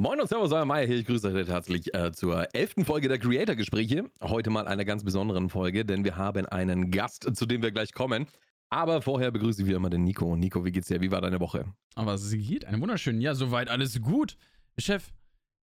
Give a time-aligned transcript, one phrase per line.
[0.00, 0.96] Moin und Servus, euer Meier hier.
[0.96, 4.10] Ich grüße euch herzlich äh, zur elften Folge der Creator-Gespräche.
[4.22, 7.92] Heute mal einer ganz besonderen Folge, denn wir haben einen Gast, zu dem wir gleich
[7.92, 8.26] kommen.
[8.70, 10.36] Aber vorher begrüße ich wie immer den Nico.
[10.36, 11.02] Nico, wie geht's dir?
[11.02, 11.66] Wie war deine Woche?
[11.96, 13.20] Aber es geht, einen wunderschönen.
[13.20, 14.38] Ja, soweit alles gut.
[14.78, 15.12] Chef,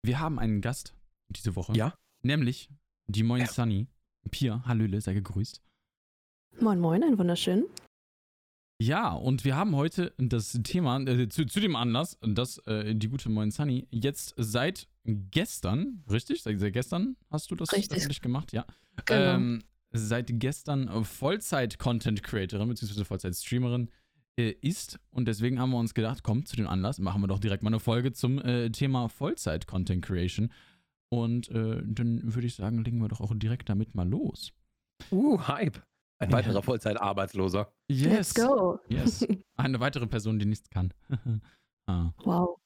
[0.02, 0.96] wir haben einen Gast
[1.28, 1.74] diese Woche.
[1.74, 1.94] Ja?
[2.24, 2.70] Nämlich
[3.08, 3.90] die Moin Sunny.
[4.30, 5.62] Pia, Hallöle, sei gegrüßt.
[6.62, 7.66] Moin Moin, ein wunderschön.
[8.82, 13.10] Ja, und wir haben heute das Thema, äh, zu, zu, dem Anlass, dass äh, die
[13.10, 16.42] gute Moin Sunny jetzt seit gestern, richtig?
[16.42, 18.00] Seit, seit gestern hast du das richtig.
[18.00, 18.66] öffentlich gemacht, ja.
[19.06, 19.36] Genau.
[19.36, 23.04] Ähm, seit gestern Vollzeit-Content-Creatorin bzw.
[23.04, 23.92] Vollzeit-Streamerin
[24.36, 25.00] äh, ist.
[25.12, 27.70] Und deswegen haben wir uns gedacht, komm, zu dem Anlass machen wir doch direkt mal
[27.70, 30.52] eine Folge zum äh, Thema Vollzeit-Content-Creation.
[31.10, 34.54] Und äh, dann würde ich sagen, legen wir doch auch direkt damit mal los.
[35.12, 35.84] Uh, Hype.
[36.22, 37.74] Ein weiterer Vollzeit-Arbeitsloser.
[37.88, 38.12] Yes.
[38.12, 38.80] Let's go.
[38.90, 39.28] Yes.
[39.58, 40.94] Eine weitere Person, die nichts kann.
[41.88, 42.12] ah.
[42.24, 42.60] Wow.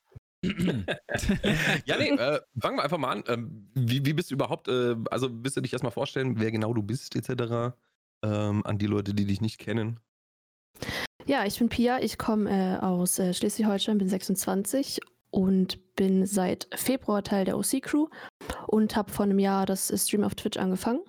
[1.86, 3.24] ja, nee, äh, fangen wir einfach mal an.
[3.28, 6.74] Ähm, wie, wie bist du überhaupt, äh, also willst du dich erstmal vorstellen, wer genau
[6.74, 7.74] du bist, etc.,
[8.24, 10.02] ähm, an die Leute, die dich nicht kennen?
[11.26, 15.00] Ja, ich bin Pia, ich komme äh, aus äh, Schleswig-Holstein, bin 26
[15.32, 18.08] und bin seit Februar Teil der OC-Crew
[18.68, 21.00] und habe vor einem Jahr das Stream auf Twitch angefangen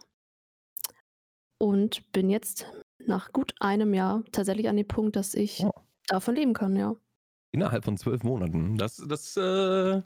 [1.59, 2.67] und bin jetzt
[2.99, 5.73] nach gut einem Jahr tatsächlich an dem Punkt, dass ich oh.
[6.09, 6.95] davon leben kann, ja.
[7.53, 8.77] Innerhalb von zwölf Monaten.
[8.77, 10.03] Das, das äh,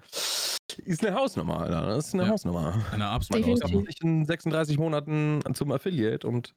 [0.84, 1.86] ist eine Hausnummer, Alter.
[1.86, 2.28] Das ist eine ja.
[2.30, 2.84] Hausnummer.
[2.92, 3.88] Eine absolute Hausnummer.
[3.88, 6.54] Ich in 36 Monaten zum Affiliate und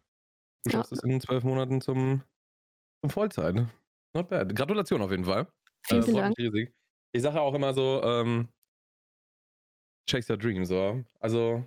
[0.66, 0.97] du schaffst ja.
[0.97, 2.22] es in zwölf Monaten zum,
[3.02, 3.55] zum Vollzeit.
[4.13, 4.55] Not bad.
[4.55, 5.47] Gratulation auf jeden Fall.
[5.88, 6.38] Vielen, äh, vielen Dank.
[6.38, 6.73] Riesig.
[7.13, 8.50] Ich sage auch immer so, ähm,
[10.09, 11.03] chase your dreams, so.
[11.19, 11.66] Also.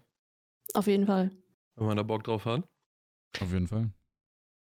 [0.74, 1.30] Auf jeden Fall.
[1.76, 2.62] Wenn man da Bock drauf hat.
[3.40, 3.90] Auf jeden Fall.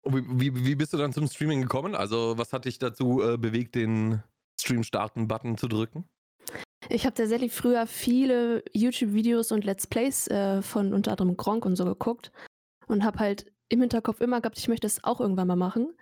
[0.05, 1.95] Wie, wie, wie, bist du dann zum Streaming gekommen?
[1.95, 4.21] Also, was hat dich dazu äh, bewegt, den
[4.59, 6.09] Stream-Starten-Button zu drücken?
[6.89, 11.77] Ich habe tatsächlich früher viele YouTube-Videos und Let's Plays äh, von unter anderem Gronk und
[11.77, 12.31] so geguckt
[12.87, 15.95] und habe halt im Hinterkopf immer gehabt, ich möchte es auch irgendwann mal machen.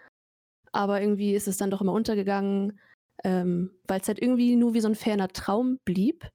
[0.71, 2.79] Aber irgendwie ist es dann doch immer untergegangen,
[3.23, 6.27] ähm, weil es halt irgendwie nur wie so ein ferner Traum blieb.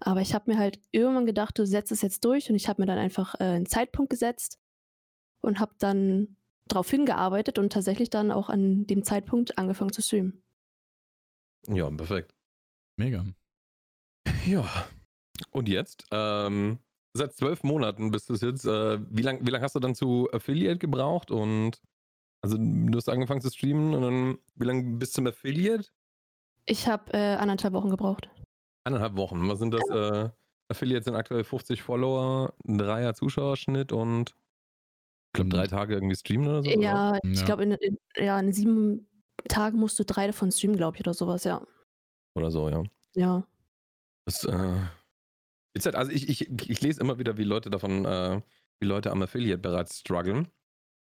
[0.00, 2.80] Aber ich habe mir halt irgendwann gedacht, du setzt es jetzt durch und ich habe
[2.80, 4.58] mir dann einfach äh, einen Zeitpunkt gesetzt
[5.42, 6.36] und habe dann
[6.68, 10.42] darauf hingearbeitet und tatsächlich dann auch an dem Zeitpunkt angefangen zu streamen.
[11.68, 12.34] Ja, perfekt.
[12.96, 13.24] Mega.
[14.46, 14.66] Ja.
[15.50, 16.04] Und jetzt?
[16.10, 16.78] Ähm,
[17.14, 18.64] seit zwölf Monaten bist du es jetzt.
[18.64, 21.30] Äh, wie lange wie lang hast du dann zu Affiliate gebraucht?
[21.30, 21.80] Und
[22.42, 25.88] also du hast angefangen zu streamen und dann wie lange bist du zum Affiliate?
[26.64, 28.28] Ich habe äh, anderthalb Wochen gebraucht.
[28.84, 29.48] Anderthalb Wochen.
[29.48, 29.88] Was sind das?
[29.90, 30.30] Äh,
[30.68, 34.34] Affiliates sind aktuell 50 Follower, ein Dreier Zuschauerschnitt und
[35.32, 36.70] ich glaube, drei Tage irgendwie streamen oder so?
[36.70, 37.20] Ja, oder?
[37.24, 39.08] ich glaube, in, in, ja, in sieben
[39.48, 41.66] Tagen musst du drei davon streamen, glaube ich, oder sowas, ja.
[42.34, 42.82] Oder so, ja.
[43.14, 43.46] Ja.
[44.26, 44.80] Das, äh,
[45.74, 48.42] ist halt, also ich, ich, ich lese immer wieder, wie Leute davon, äh,
[48.80, 50.48] wie Leute am Affiliate bereits strugglen.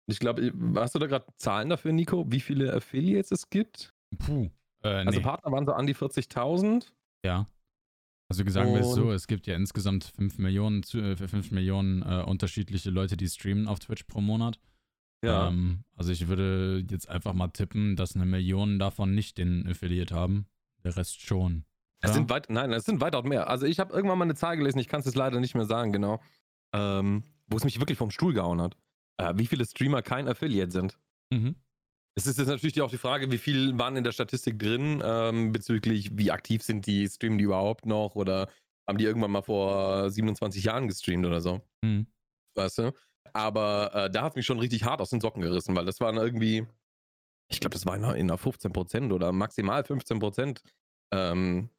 [0.08, 3.94] Ich glaube, hast du da gerade Zahlen dafür, Nico, wie viele Affiliates es gibt?
[4.18, 4.50] Puh.
[4.84, 5.24] Äh, also nee.
[5.24, 6.88] Partner waren so an die 40.000.
[7.24, 7.48] Ja.
[8.30, 12.24] Also sagen wir es so, es gibt ja insgesamt 5 Millionen, äh, 5 Millionen äh,
[12.26, 14.60] unterschiedliche Leute, die streamen auf Twitch pro Monat.
[15.24, 15.48] Ja.
[15.48, 20.14] Ähm, also ich würde jetzt einfach mal tippen, dass eine Million davon nicht den Affiliate
[20.14, 20.48] haben.
[20.84, 21.64] Der Rest schon.
[22.02, 22.16] Es ja?
[22.16, 23.50] sind weit, nein, es sind weitaus mehr.
[23.50, 25.66] Also ich habe irgendwann mal eine Zahl gelesen, ich kann es jetzt leider nicht mehr
[25.66, 26.22] sagen, genau.
[26.74, 28.78] Ähm, wo es mich wirklich vom Stuhl gehauen hat.
[29.18, 30.98] Äh, wie viele Streamer kein Affiliate sind.
[31.32, 31.56] Mhm.
[32.18, 35.52] Es ist jetzt natürlich auch die Frage, wie viel waren in der Statistik drin, ähm,
[35.52, 38.50] bezüglich wie aktiv sind die, streamen die überhaupt noch oder
[38.88, 41.62] haben die irgendwann mal vor 27 Jahren gestreamt oder so.
[41.84, 42.08] Mhm.
[42.56, 42.92] Weißt du?
[43.34, 46.00] Aber äh, da hat es mich schon richtig hart aus den Socken gerissen, weil das
[46.00, 46.66] waren irgendwie,
[47.52, 50.60] ich glaube, das war in einer 15% oder maximal 15%
[51.14, 51.70] ähm,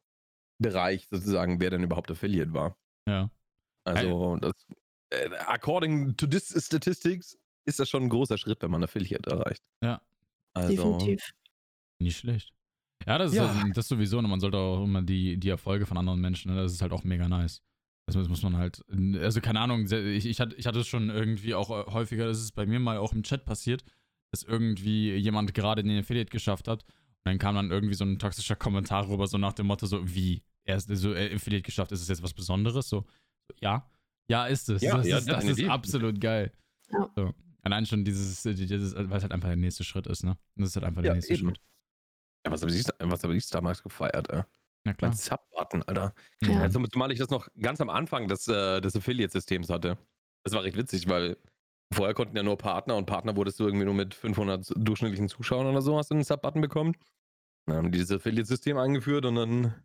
[0.57, 2.77] Bereich sozusagen, wer denn überhaupt Affiliate war.
[3.09, 3.29] Ja.
[3.83, 4.53] Also, das,
[5.09, 9.63] äh, according to this statistics ist das schon ein großer Schritt, wenn man Affiliate erreicht.
[9.83, 10.01] Ja.
[10.59, 11.31] Also, Definitiv.
[11.99, 12.53] Nicht schlecht.
[13.05, 13.47] Ja, das ist, ja.
[13.47, 14.21] Also, das sowieso.
[14.21, 16.61] Man sollte auch immer die, die Erfolge von anderen Menschen, ne?
[16.61, 17.61] das ist halt auch mega nice.
[18.05, 18.83] Das muss man halt,
[19.21, 22.39] also keine Ahnung, ich, ich, hatte, ich hatte es schon irgendwie auch äh, häufiger, das
[22.39, 23.83] ist bei mir mal auch im Chat passiert,
[24.31, 28.17] dass irgendwie jemand gerade den Affiliate geschafft hat und dann kam dann irgendwie so ein
[28.17, 31.91] toxischer Kommentar rüber, so nach dem Motto, so wie, er ist so äh, Affiliate geschafft,
[31.91, 32.89] ist es jetzt was Besonderes?
[32.89, 33.05] So,
[33.61, 33.87] ja,
[34.27, 34.81] ja, ist es.
[34.81, 36.51] Ja, das, ja, ist, das ist absolut geil.
[36.91, 37.09] Ja.
[37.15, 37.33] So.
[37.61, 40.37] Allein schon dieses, dieses, weil es halt einfach der nächste Schritt ist, ne?
[40.55, 41.47] Das ist halt einfach der ja, nächste eben.
[41.47, 41.61] Schritt.
[42.45, 44.43] Ja, was habe ich, was hab ich damals gefeiert, ey?
[44.85, 45.09] Na klar.
[45.09, 46.13] Mein Sub-Button, Alter.
[46.41, 46.61] Ja.
[46.61, 49.97] Also, zumal ich das noch ganz am Anfang des, äh, des Affiliate-Systems hatte.
[50.43, 51.37] Das war recht witzig, weil
[51.93, 55.67] vorher konnten ja nur Partner und Partner wurdest du irgendwie nur mit 500 durchschnittlichen Zuschauern
[55.67, 56.95] oder so hast du einen Sub-Button bekommen.
[57.65, 59.75] Dann haben die dieses Affiliate-System eingeführt und dann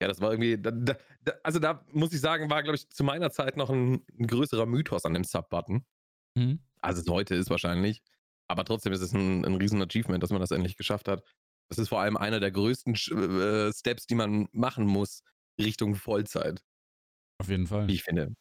[0.00, 0.96] Ja, das war irgendwie, da, da,
[1.42, 4.66] also da muss ich sagen, war, glaube ich, zu meiner Zeit noch ein, ein größerer
[4.66, 5.84] Mythos an dem Sub-Button.
[6.34, 6.60] Mhm.
[6.80, 8.02] Also es heute ist wahrscheinlich.
[8.48, 11.24] Aber trotzdem ist es ein, ein riesen Achievement, dass man das endlich geschafft hat.
[11.70, 15.22] Das ist vor allem einer der größten äh, Steps, die man machen muss
[15.58, 16.62] Richtung Vollzeit.
[17.40, 17.88] Auf jeden Fall.
[17.88, 18.34] Wie ich finde.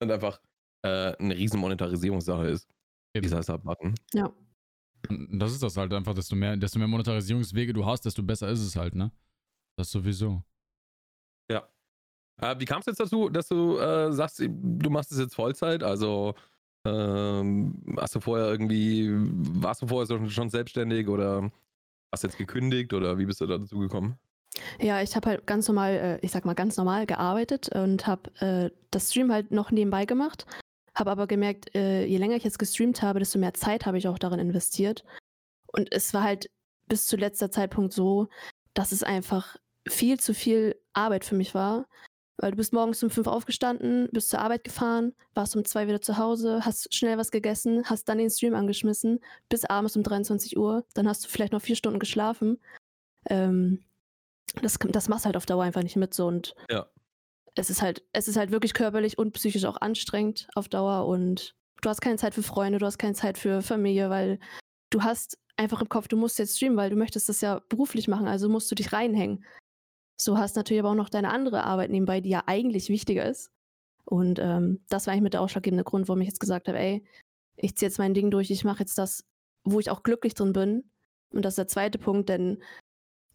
[0.00, 0.40] Und einfach
[0.82, 2.68] äh, eine riesen Monetarisierungssache ist.
[3.14, 3.22] Eben.
[3.22, 3.94] Dieser Sub-Button.
[4.12, 4.32] Ja.
[5.08, 8.48] Und das ist das halt einfach, desto mehr, desto mehr Monetarisierungswege du hast, desto besser
[8.48, 9.12] ist es halt, ne?
[9.76, 10.42] Das sowieso.
[11.50, 11.68] Ja.
[12.40, 15.82] Äh, wie kam es jetzt dazu, dass du äh, sagst, du machst es jetzt Vollzeit?
[15.82, 16.34] Also
[16.86, 21.50] ähm, hast du vorher irgendwie, warst du vorher schon selbstständig oder
[22.12, 24.18] hast du jetzt gekündigt oder wie bist du dazu gekommen?
[24.80, 28.30] Ja, ich habe halt ganz normal, äh, ich sag mal ganz normal gearbeitet und habe
[28.40, 30.46] äh, das Stream halt noch nebenbei gemacht.
[30.94, 34.08] Habe aber gemerkt, äh, je länger ich jetzt gestreamt habe, desto mehr Zeit habe ich
[34.08, 35.04] auch darin investiert.
[35.68, 36.50] Und es war halt
[36.88, 38.28] bis zu letzter Zeitpunkt so,
[38.74, 41.86] dass es einfach viel zu viel Arbeit für mich war.
[42.40, 46.00] Weil du bist morgens um fünf aufgestanden, bist zur Arbeit gefahren, warst um zwei wieder
[46.00, 50.56] zu Hause, hast schnell was gegessen, hast dann den Stream angeschmissen, bis abends um 23
[50.56, 50.84] Uhr.
[50.94, 52.58] Dann hast du vielleicht noch vier Stunden geschlafen.
[53.28, 53.82] Ähm,
[54.62, 56.86] das, das machst halt auf Dauer einfach nicht mit so und ja.
[57.56, 61.54] es ist halt, es ist halt wirklich körperlich und psychisch auch anstrengend auf Dauer und
[61.82, 64.38] du hast keine Zeit für Freunde, du hast keine Zeit für Familie, weil
[64.90, 68.08] du hast einfach im Kopf, du musst jetzt streamen, weil du möchtest das ja beruflich
[68.08, 69.44] machen, also musst du dich reinhängen.
[70.20, 73.50] So hast natürlich aber auch noch deine andere Arbeit nebenbei, die ja eigentlich wichtiger ist.
[74.04, 77.04] Und ähm, das war eigentlich mit der ausschlaggebende Grund, warum ich jetzt gesagt habe, ey,
[77.56, 79.24] ich ziehe jetzt mein Ding durch, ich mache jetzt das,
[79.64, 80.90] wo ich auch glücklich drin bin.
[81.30, 82.62] Und das ist der zweite Punkt, denn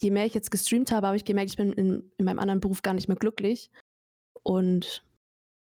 [0.01, 2.59] je mehr ich jetzt gestreamt habe, habe ich gemerkt, ich bin in, in meinem anderen
[2.59, 3.69] Beruf gar nicht mehr glücklich.
[4.41, 5.05] Und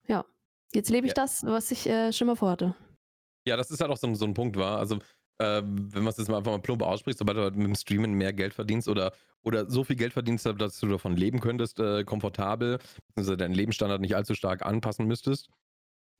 [0.07, 0.25] ja,
[0.73, 1.23] jetzt lebe ich ja.
[1.23, 2.75] das, was ich äh, schon mal vorhatte.
[3.47, 4.79] Ja, das ist halt auch so, so ein Punkt war.
[4.79, 4.99] Also,
[5.39, 7.75] äh, wenn man es jetzt mal einfach mal plump ausspricht, sobald du halt mit dem
[7.75, 9.13] Streamen mehr Geld verdienst oder,
[9.43, 12.79] oder so viel Geld verdienst, dass du davon leben könntest, äh, komfortabel,
[13.17, 15.49] also deinen Lebensstandard nicht allzu stark anpassen müsstest,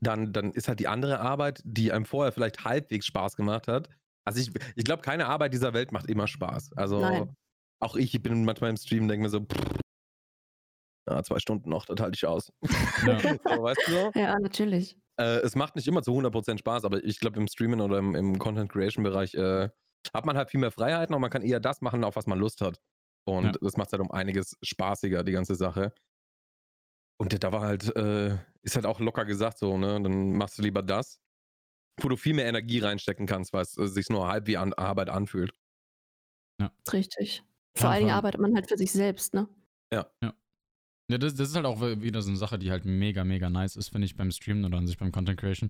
[0.01, 3.89] dann, dann ist halt die andere Arbeit, die einem vorher vielleicht halbwegs Spaß gemacht hat.
[4.25, 6.73] Also ich, ich glaube, keine Arbeit dieser Welt macht immer Spaß.
[6.73, 7.35] Also Nein
[7.83, 9.79] auch ich, ich bin manchmal im Stream und denke mir so, pff,
[11.09, 12.51] ja, zwei Stunden noch, das halte ich aus.
[13.05, 13.19] Ja.
[13.19, 14.11] so, weißt du so?
[14.15, 14.97] Ja, natürlich.
[15.19, 18.15] Äh, es macht nicht immer zu 100% Spaß, aber ich glaube, im Streamen oder im,
[18.15, 19.69] im Content-Creation-Bereich äh,
[20.13, 22.39] hat man halt viel mehr Freiheiten und man kann eher das machen, auf was man
[22.39, 22.79] Lust hat.
[23.25, 23.51] Und ja.
[23.61, 25.93] das macht halt um einiges spaßiger, die ganze Sache.
[27.19, 30.01] Und da war halt, äh, ist halt auch locker gesagt so, ne?
[30.01, 31.19] Dann machst du lieber das,
[32.01, 34.73] wo du viel mehr Energie reinstecken kannst, weil es äh, sich nur halb wie an
[34.73, 35.53] Arbeit anfühlt.
[36.59, 36.71] Ja.
[36.91, 37.43] Richtig.
[37.75, 39.47] Vor allen Dingen arbeitet man halt für sich selbst, ne?
[39.91, 40.11] Ja.
[40.21, 40.33] Ja.
[41.09, 43.75] Ja, das, das ist halt auch wieder so eine Sache, die halt mega, mega nice
[43.75, 45.69] ist, finde ich, beim Streamen oder an sich beim Content Creation.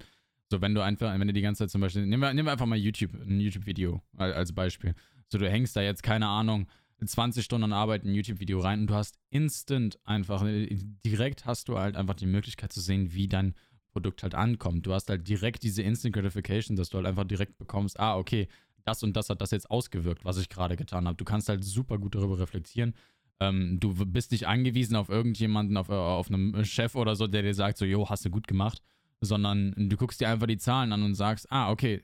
[0.51, 2.51] So, wenn du einfach, wenn du die ganze Zeit zum Beispiel, nehmen wir, nehmen wir
[2.51, 4.93] einfach mal YouTube, ein YouTube-Video als Beispiel.
[5.31, 6.67] So, du hängst da jetzt, keine Ahnung,
[7.03, 11.77] 20 Stunden Arbeit in ein YouTube-Video rein und du hast instant einfach, direkt hast du
[11.77, 13.55] halt einfach die Möglichkeit zu sehen, wie dein
[13.91, 14.85] Produkt halt ankommt.
[14.85, 18.47] Du hast halt direkt diese Instant Gratification, dass du halt einfach direkt bekommst, ah, okay,
[18.85, 21.15] das und das hat das jetzt ausgewirkt, was ich gerade getan habe.
[21.15, 22.93] Du kannst halt super gut darüber reflektieren.
[23.41, 27.53] Ähm, du bist nicht angewiesen auf irgendjemanden, auf, auf einem Chef oder so, der dir
[27.53, 28.81] sagt, so, jo, hast du gut gemacht,
[29.21, 32.03] sondern du guckst dir einfach die Zahlen an und sagst, ah, okay,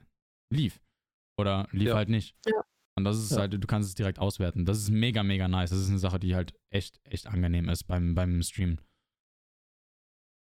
[0.50, 0.82] lief.
[1.38, 1.96] Oder lief ja.
[1.96, 2.36] halt nicht.
[2.46, 2.64] Ja.
[2.98, 3.40] Und das ist ja.
[3.40, 4.66] halt, du kannst es direkt auswerten.
[4.66, 5.70] Das ist mega, mega nice.
[5.70, 8.82] Das ist eine Sache, die halt echt, echt angenehm ist beim, beim Streamen.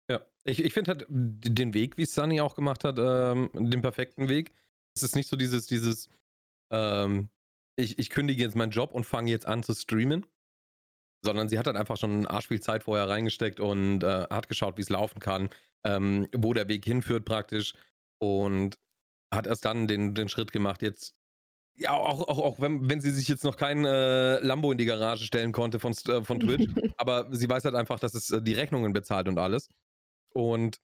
[0.09, 3.81] Ja, ich, ich finde halt den Weg, wie es Sunny auch gemacht hat, ähm, den
[3.81, 4.53] perfekten Weg.
[4.95, 6.09] Es ist nicht so dieses, dieses,
[6.71, 7.29] ähm,
[7.75, 10.25] ich, ich kündige jetzt meinen Job und fange jetzt an zu streamen,
[11.21, 14.77] sondern sie hat dann einfach schon arsch viel Zeit vorher reingesteckt und äh, hat geschaut,
[14.77, 15.49] wie es laufen kann,
[15.83, 17.73] ähm, wo der Weg hinführt praktisch
[18.19, 18.77] und
[19.33, 21.15] hat erst dann den, den Schritt gemacht, jetzt
[21.75, 24.85] ja, auch, auch, auch wenn, wenn sie sich jetzt noch kein äh, Lambo in die
[24.85, 28.41] Garage stellen konnte von, äh, von Twitch, aber sie weiß halt einfach, dass es äh,
[28.41, 29.69] die Rechnungen bezahlt und alles.
[30.33, 30.79] Und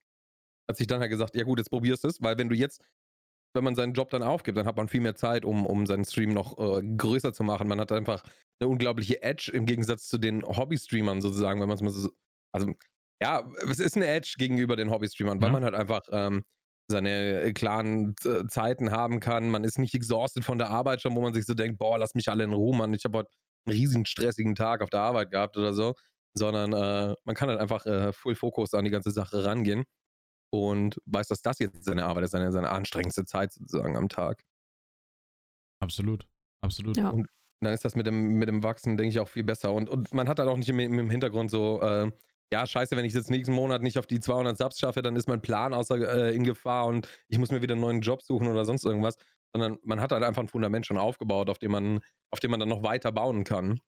[0.67, 2.81] hat sich dann halt gesagt, ja gut, jetzt probierst du es, weil wenn du jetzt
[3.53, 6.05] wenn man seinen Job dann aufgibt, dann hat man viel mehr Zeit, um, um seinen
[6.05, 7.67] Stream noch äh, größer zu machen.
[7.67, 8.23] Man hat einfach
[8.59, 12.09] eine unglaubliche Edge im Gegensatz zu den Hobby-Streamern sozusagen, wenn man es mal so.
[12.53, 12.73] Also,
[13.21, 15.53] ja, es ist eine Edge gegenüber den Hobby-Streamern, weil ja.
[15.53, 16.43] man halt einfach ähm,
[16.89, 19.49] seine äh, klaren äh, Zeiten haben kann.
[19.49, 22.15] Man ist nicht exhausted von der Arbeit schon, wo man sich so denkt, boah, lass
[22.15, 22.93] mich alle in Ruhe, Mann.
[22.93, 23.29] Ich habe heute
[23.65, 25.95] einen riesigen stressigen Tag auf der Arbeit gehabt oder so.
[26.35, 29.83] Sondern äh, man kann halt einfach äh, Full Focus an die ganze Sache rangehen
[30.49, 34.43] und weiß, dass das jetzt seine Arbeit ist, seine, seine anstrengendste Zeit sozusagen am Tag.
[35.79, 36.27] Absolut,
[36.61, 36.97] absolut.
[36.97, 37.09] Ja.
[37.09, 37.27] Und
[37.61, 39.73] dann ist das mit dem, mit dem Wachsen, denke ich, auch viel besser.
[39.73, 42.11] Und, und man hat halt auch nicht im, im Hintergrund so, äh,
[42.51, 45.27] ja, scheiße, wenn ich jetzt nächsten Monat nicht auf die 200 Subs schaffe, dann ist
[45.27, 48.47] mein Plan außer äh, in Gefahr und ich muss mir wieder einen neuen Job suchen
[48.47, 49.15] oder sonst irgendwas.
[49.53, 51.99] Sondern man hat halt einfach ein Fundament schon aufgebaut, auf dem man,
[52.31, 53.81] auf dem man dann noch weiter bauen kann.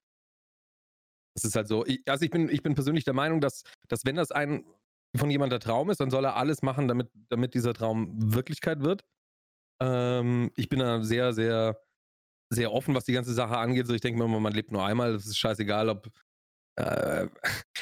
[1.35, 1.85] Das ist halt so.
[1.85, 4.65] Ich, also ich bin, ich bin persönlich der Meinung, dass, dass wenn das ein
[5.15, 8.81] von jemand der Traum ist, dann soll er alles machen, damit, damit dieser Traum Wirklichkeit
[8.81, 9.03] wird.
[9.81, 11.79] Ähm, ich bin da sehr, sehr,
[12.51, 13.87] sehr offen, was die ganze Sache angeht.
[13.87, 15.15] So, ich denke mir immer, man lebt nur einmal.
[15.15, 16.09] Es ist scheißegal, ob.
[16.77, 17.27] Äh,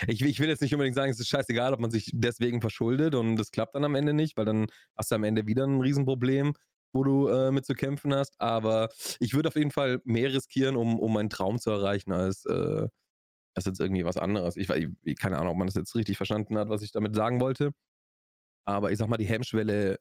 [0.07, 3.15] ich, ich, will jetzt nicht unbedingt sagen, es ist scheißegal, ob man sich deswegen verschuldet
[3.15, 4.67] und das klappt dann am Ende nicht, weil dann
[4.97, 6.53] hast du am Ende wieder ein Riesenproblem,
[6.93, 8.39] wo du äh, mit zu kämpfen hast.
[8.39, 12.45] Aber ich würde auf jeden Fall mehr riskieren, um, um meinen Traum zu erreichen, als,
[12.45, 12.87] äh,
[13.57, 14.55] als jetzt irgendwie was anderes.
[14.55, 17.41] Ich, ich keine Ahnung, ob man das jetzt richtig verstanden hat, was ich damit sagen
[17.41, 17.71] wollte.
[18.65, 19.97] Aber ich sag mal, die Hemmschwelle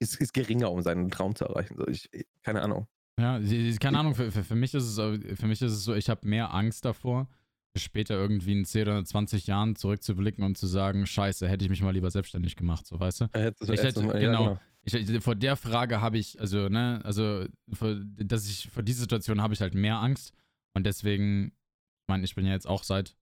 [0.00, 1.76] ist, ist geringer, um seinen Traum zu erreichen.
[1.76, 2.08] So, ich,
[2.42, 2.88] keine Ahnung.
[3.20, 3.38] Ja,
[3.78, 4.94] keine Ahnung, für, für, für, mich ist es,
[5.38, 7.28] für mich ist es so, ich habe mehr Angst davor,
[7.76, 11.82] später irgendwie in 10 oder 20 Jahren zurückzublicken und zu sagen, scheiße, hätte ich mich
[11.82, 13.28] mal lieber selbstständig gemacht, so weißt du?
[13.32, 14.58] Hättest, ich hätte, genau, ja, genau.
[14.84, 19.42] Ich, vor der Frage habe ich, also, ne, also, vor, dass ich, vor dieser Situation
[19.42, 20.32] habe ich halt mehr Angst
[20.74, 23.16] und deswegen, ich meine, ich bin ja jetzt auch seit,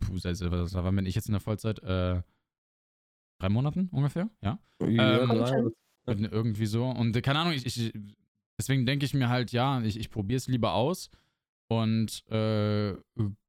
[0.00, 1.78] puh, seit, was, wann bin ich jetzt in der Vollzeit?
[1.80, 2.22] Äh,
[3.40, 4.58] drei Monaten ungefähr, ja?
[4.80, 6.86] ja ähm, irgendwie so.
[6.86, 7.92] Und äh, keine Ahnung, ich, ich
[8.58, 11.10] deswegen denke ich mir halt, ja, ich, ich probiere es lieber aus
[11.68, 12.94] und äh,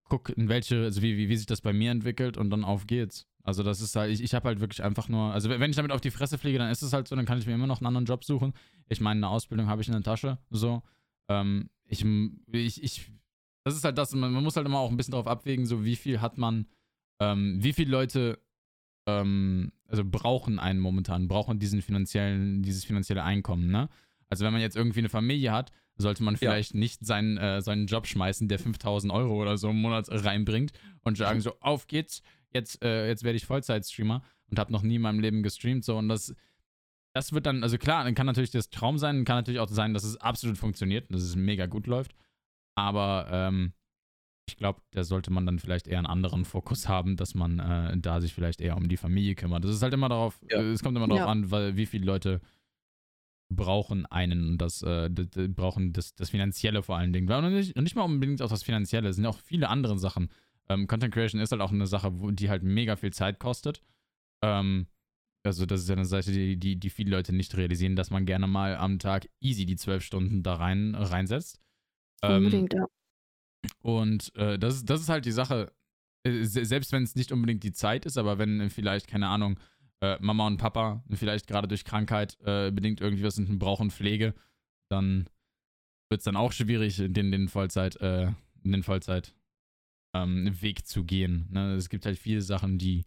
[0.03, 2.87] guck, in welche, also wie, wie, wie sich das bei mir entwickelt und dann auf
[2.87, 3.27] geht's.
[3.43, 5.93] Also das ist halt, ich, ich habe halt wirklich einfach nur, also wenn ich damit
[5.93, 7.79] auf die Fresse fliege, dann ist es halt so, dann kann ich mir immer noch
[7.79, 8.53] einen anderen Job suchen.
[8.89, 10.83] Ich meine, eine Ausbildung habe ich in der Tasche, so.
[11.29, 12.05] Ähm, ich,
[12.51, 13.11] ich, ich,
[13.63, 15.83] das ist halt das, man, man, muss halt immer auch ein bisschen darauf abwägen, so
[15.83, 16.67] wie viel hat man,
[17.19, 18.39] ähm, wie viele Leute
[19.07, 23.89] ähm, also brauchen einen momentan, brauchen diesen finanziellen, dieses finanzielle Einkommen, ne?
[24.29, 26.79] Also wenn man jetzt irgendwie eine Familie hat, sollte man vielleicht ja.
[26.79, 31.17] nicht seinen, äh, seinen Job schmeißen, der 5000 Euro oder so im Monat reinbringt und
[31.17, 32.21] sagen so, auf geht's,
[32.53, 35.97] jetzt, äh, jetzt werde ich Vollzeitstreamer und habe noch nie in meinem Leben gestreamt, so
[35.97, 36.35] und das,
[37.17, 39.93] das wird dann, also klar, dann kann natürlich das Traum sein, kann natürlich auch sein,
[39.93, 42.15] dass es absolut funktioniert und dass es mega gut läuft,
[42.75, 43.73] aber ähm,
[44.47, 47.97] ich glaube, da sollte man dann vielleicht eher einen anderen Fokus haben, dass man äh,
[47.97, 49.63] da sich vielleicht eher um die Familie kümmert.
[49.63, 50.59] Das ist halt immer darauf, ja.
[50.59, 51.27] äh, es kommt immer darauf ja.
[51.27, 52.39] an, weil, wie viele Leute
[53.49, 57.29] brauchen einen und das, äh, brauchen das, das Finanzielle vor allen Dingen.
[57.29, 60.29] Und nicht, nicht mal unbedingt auch das Finanzielle, es sind auch viele andere Sachen.
[60.69, 63.81] Ähm, Content Creation ist halt auch eine Sache, wo, die halt mega viel Zeit kostet.
[64.41, 64.87] Ähm,
[65.47, 68.25] also das ist ja eine Seite, die, die, die viele Leute nicht realisieren, dass man
[68.25, 71.59] gerne mal am Tag easy die zwölf Stunden da rein reinsetzt.
[72.21, 72.85] Ähm, Unbedingt, ja.
[73.81, 75.73] Und äh, das, das ist halt die Sache,
[76.23, 79.59] äh, selbst wenn es nicht unbedingt die Zeit ist, aber wenn vielleicht, keine Ahnung,
[80.01, 84.35] äh, Mama und Papa vielleicht gerade durch Krankheit äh, bedingt irgendwie was brauchen, Pflege,
[84.89, 85.29] dann
[86.09, 88.31] wird es dann auch schwierig, in den, den Vollzeit, äh,
[88.63, 89.33] in den Vollzeit
[90.15, 91.47] ähm, Weg zu gehen.
[91.51, 91.75] Ne?
[91.75, 93.05] Es gibt halt viele Sachen, die,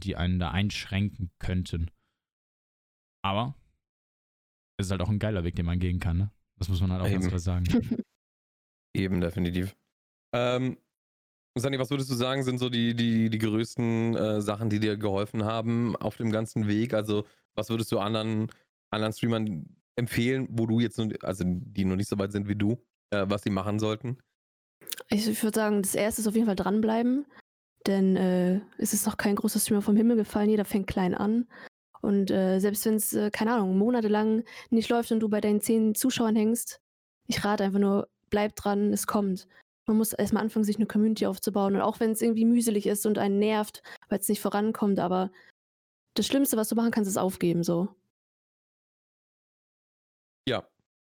[0.00, 1.90] die einen da einschränken könnten.
[3.22, 3.54] Aber
[4.76, 6.18] es ist halt auch ein geiler Weg, den man gehen kann.
[6.18, 6.30] Ne?
[6.58, 7.20] Das muss man halt auch Eben.
[7.20, 7.64] ganz klar sagen.
[8.96, 9.74] Eben, definitiv.
[10.32, 10.78] Ähm,
[11.56, 14.96] Sani, was würdest du sagen, sind so die, die, die größten äh, Sachen, die dir
[14.96, 16.94] geholfen haben auf dem ganzen Weg?
[16.94, 18.50] Also, was würdest du anderen,
[18.90, 22.82] anderen Streamern empfehlen, wo du jetzt, also die noch nicht so weit sind wie du,
[23.10, 24.18] äh, was sie machen sollten?
[25.08, 27.26] Ich, ich würde sagen, das erste ist auf jeden Fall dranbleiben,
[27.86, 31.46] denn äh, es ist noch kein großer Streamer vom Himmel gefallen, jeder fängt klein an.
[32.00, 35.60] Und äh, selbst wenn es, äh, keine Ahnung, monatelang nicht läuft und du bei deinen
[35.60, 36.80] zehn Zuschauern hängst,
[37.26, 39.48] ich rate einfach nur, bleib dran, es kommt.
[39.86, 41.74] Man muss erstmal anfangen, sich eine Community aufzubauen.
[41.74, 45.30] Und auch wenn es irgendwie mühselig ist und einen nervt, weil es nicht vorankommt, aber
[46.14, 47.88] das Schlimmste, was du machen kannst, ist aufgeben, so.
[50.48, 50.66] Ja.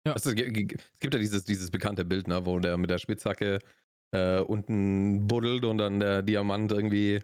[0.05, 0.13] ja.
[0.15, 3.59] Es, gibt ja dieses, dieses bekannte Bild, ne, wo der mit der Spitzhacke
[4.11, 7.21] äh, unten buddelt und dann der Diamant irgendwie.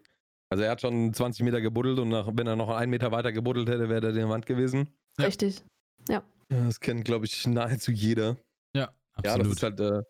[0.49, 3.31] Also er hat schon 20 Meter gebuddelt und nach, wenn er noch einen Meter weiter
[3.31, 4.93] gebuddelt hätte, wäre der Diamant gewesen.
[5.19, 5.63] Richtig.
[6.07, 6.23] Ja.
[6.51, 8.37] ja das kennt, glaube ich, nahezu jeder.
[8.75, 9.25] Ja, absolut.
[9.25, 9.79] Ja, das ist halt.
[9.79, 10.03] Äh,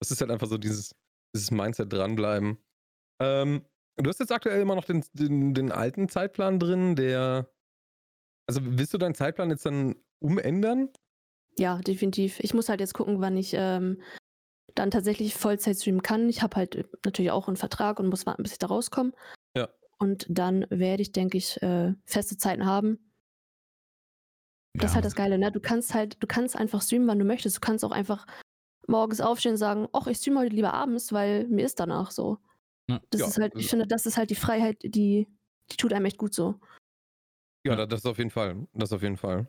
[0.00, 0.94] das ist halt einfach so dieses,
[1.34, 2.58] dieses Mindset dranbleiben.
[3.20, 7.50] Ähm, du hast jetzt aktuell immer noch den, den, den alten Zeitplan drin, der.
[8.48, 10.88] Also willst du deinen Zeitplan jetzt dann umändern?
[11.58, 12.40] Ja, definitiv.
[12.40, 14.00] Ich muss halt jetzt gucken, wann ich ähm,
[14.74, 16.28] dann tatsächlich Vollzeit streamen kann.
[16.28, 19.12] Ich habe halt natürlich auch einen Vertrag und muss warten, bis ich da rauskomme.
[19.56, 19.68] Ja.
[19.98, 23.12] Und dann werde ich, denke ich, äh, feste Zeiten haben.
[24.74, 24.88] Das ja.
[24.88, 25.50] ist halt das Geile, ne?
[25.50, 27.56] Du kannst halt, du kannst einfach streamen, wann du möchtest.
[27.56, 28.26] Du kannst auch einfach
[28.86, 32.38] morgens aufstehen und sagen, ach, ich streame heute lieber abends, weil mir ist danach so.
[32.88, 33.00] Ja.
[33.10, 35.28] Das ja, ist halt, ich finde, das ist halt die Freiheit, die,
[35.70, 36.60] die tut einem echt gut so.
[37.64, 37.86] Ja, ja.
[37.86, 38.66] das auf jeden Fall.
[38.72, 39.46] Das auf jeden Fall.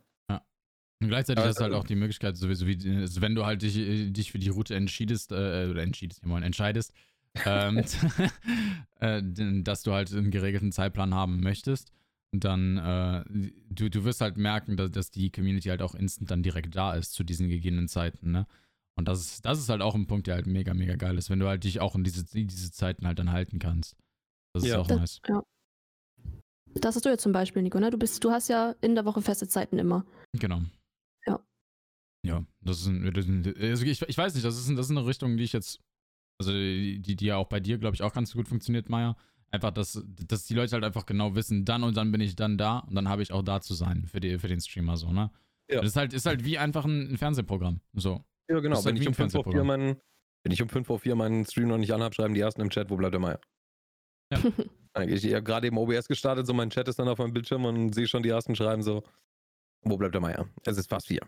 [1.01, 3.73] Und gleichzeitig hast du halt auch die Möglichkeit, sowieso wie, also wenn du halt dich,
[4.13, 6.93] dich für die Route entschiedest, äh, oder entschiedest, ja, entscheidest,
[7.43, 7.83] ähm,
[8.99, 9.21] äh,
[9.63, 11.91] dass du halt einen geregelten Zeitplan haben möchtest.
[12.33, 16.31] Und dann, äh, du, du wirst halt merken, dass, dass die Community halt auch instant
[16.31, 18.47] dann direkt da ist zu diesen gegebenen Zeiten, ne?
[18.95, 21.29] Und das ist, das ist halt auch ein Punkt, der halt mega, mega geil ist,
[21.29, 23.95] wenn du halt dich auch in diese, in diese Zeiten halt dann halten kannst.
[24.53, 24.79] Das ist ja.
[24.79, 25.21] auch das, nice.
[25.27, 25.43] Ja.
[26.75, 27.89] Das hast du ja zum Beispiel, Nico, ne?
[27.89, 30.05] Du bist, du hast ja in der Woche feste Zeiten immer.
[30.33, 30.61] Genau.
[32.23, 32.45] Ja.
[32.61, 34.87] Das ist, ein, das ist ein, also ich, ich weiß nicht, das ist, ein, das
[34.87, 35.79] ist eine Richtung, die ich jetzt,
[36.39, 39.15] also die, die ja auch bei dir, glaube ich, auch ganz gut funktioniert, Maya.
[39.49, 42.57] Einfach, dass, dass die Leute halt einfach genau wissen, dann und dann bin ich dann
[42.57, 45.11] da und dann habe ich auch da zu sein für, die, für den Streamer so,
[45.11, 45.29] ne?
[45.69, 45.81] Ja.
[45.81, 47.81] Das ist halt, ist halt wie einfach ein, ein Fernsehprogramm.
[47.93, 48.23] So.
[48.49, 48.75] Ja, genau.
[48.75, 50.01] Halt wenn, ich um 5 Uhr 4 meinen,
[50.43, 52.69] wenn ich um 5 Uhr 4 meinen Stream noch nicht anhabe, schreiben die ersten im
[52.69, 53.39] Chat, wo bleibt der Meier?
[54.31, 54.39] Ja.
[55.07, 57.93] ich habe gerade eben OBS gestartet, so mein Chat ist dann auf meinem Bildschirm und
[57.93, 59.03] sehe schon die ersten schreiben so,
[59.83, 60.47] wo bleibt der Meier?
[60.65, 61.21] Es ist fast vier.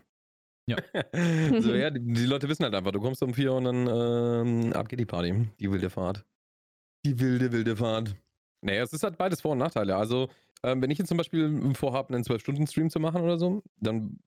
[0.66, 0.76] Ja.
[1.60, 4.72] so, ja, die, die, Leute wissen halt einfach, du kommst um vier und dann ähm,
[4.72, 5.48] ab geht die Party.
[5.60, 6.24] Die wilde Fahrt.
[7.04, 8.16] Die wilde, wilde Fahrt.
[8.62, 9.96] Naja, es ist halt beides Vor- und Nachteile.
[9.96, 10.30] Also,
[10.62, 14.18] ähm, wenn ich jetzt zum Beispiel vorhabe, einen 12-Stunden-Stream zu machen oder so, dann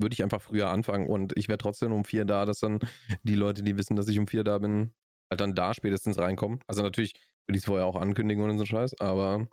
[0.00, 2.80] würde ich einfach früher anfangen und ich wäre trotzdem um vier da, dass dann
[3.22, 4.92] die Leute, die wissen, dass ich um vier da bin,
[5.30, 6.58] halt dann da spätestens reinkommen.
[6.66, 7.14] Also natürlich
[7.46, 9.46] würde ich es vorher auch ankündigen und so Scheiß, aber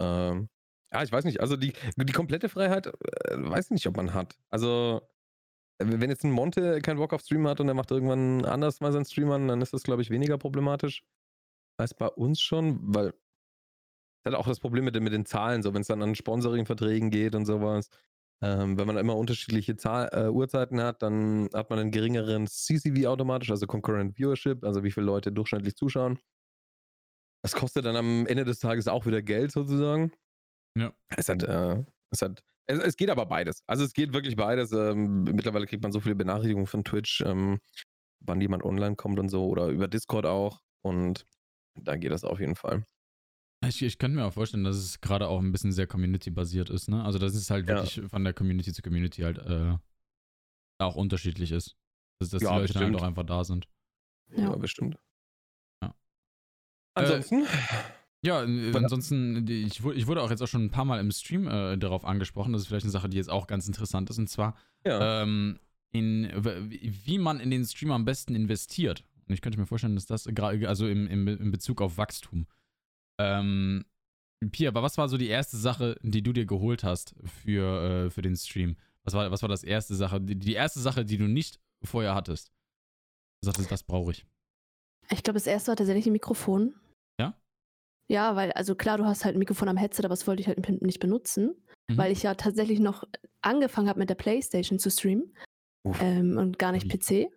[0.00, 0.48] ähm,
[0.92, 1.40] ja, ich weiß nicht.
[1.40, 2.90] Also die, die komplette Freiheit, äh,
[3.36, 4.36] weiß ich nicht, ob man hat.
[4.50, 5.02] Also
[5.78, 8.92] wenn jetzt ein Monte keinen Bock auf Stream hat und er macht irgendwann anders mal
[8.92, 11.02] seinen Stream an, dann ist das, glaube ich, weniger problematisch
[11.78, 13.14] als bei uns schon, weil
[14.24, 17.10] es hat auch das Problem mit, mit den Zahlen, so wenn es dann an Sponsoring-Verträgen
[17.10, 17.88] geht und sowas.
[18.40, 23.06] Ähm, wenn man immer unterschiedliche Zahl, äh, Uhrzeiten hat, dann hat man einen geringeren CCV
[23.06, 26.18] automatisch, also Concurrent Viewership, also wie viele Leute durchschnittlich zuschauen.
[27.42, 30.12] Das kostet dann am Ende des Tages auch wieder Geld sozusagen.
[30.76, 30.92] Ja.
[31.16, 33.62] Es hat, äh, es hat, es, es, geht aber beides.
[33.66, 34.72] Also es geht wirklich beides.
[34.72, 37.60] Ähm, mittlerweile kriegt man so viele Benachrichtigungen von Twitch, ähm,
[38.20, 40.60] wann jemand online kommt und so, oder über Discord auch.
[40.82, 41.26] Und
[41.74, 42.84] da geht das auf jeden Fall.
[43.64, 46.88] Ich, ich könnte mir auch vorstellen, dass es gerade auch ein bisschen sehr community-basiert ist,
[46.88, 47.04] ne?
[47.04, 47.76] Also, dass es halt ja.
[47.76, 49.76] wirklich von der Community zu Community halt äh,
[50.78, 51.76] auch unterschiedlich ist.
[52.18, 53.68] Dass, dass ja, die Leute dann halt auch einfach da sind.
[54.30, 54.98] Ja, ja bestimmt.
[55.82, 55.94] Ja.
[56.94, 57.44] Ansonsten?
[57.44, 57.48] Äh,
[58.24, 61.76] ja, ansonsten, ich, ich wurde auch jetzt auch schon ein paar Mal im Stream äh,
[61.76, 62.52] darauf angesprochen.
[62.52, 64.18] Das ist vielleicht eine Sache, die jetzt auch ganz interessant ist.
[64.18, 65.22] Und zwar, ja.
[65.22, 65.58] ähm,
[65.90, 69.04] in, wie man in den Stream am besten investiert.
[69.26, 72.46] Und ich könnte mir vorstellen, dass das gerade, also im, im, in Bezug auf Wachstum.
[73.18, 73.84] Ähm,
[74.50, 78.10] Pia, aber was war so die erste Sache, die du dir geholt hast für, äh,
[78.10, 78.76] für den Stream?
[79.04, 82.14] Was war, was war das erste Sache, die, die erste Sache, die du nicht vorher
[82.14, 82.52] hattest?
[83.40, 84.26] Du sagtest, das brauche ich.
[85.10, 86.74] Ich glaube, das erste war tatsächlich ein Mikrofon.
[88.08, 88.36] Ja?
[88.36, 90.82] Weil, also klar, du hast halt ein Mikrofon am Headset, aber das wollte ich halt
[90.82, 91.54] nicht benutzen,
[91.88, 91.96] mhm.
[91.96, 93.04] weil ich ja tatsächlich noch
[93.40, 95.34] angefangen habe mit der Playstation zu streamen
[96.00, 97.28] ähm, und gar nicht PC.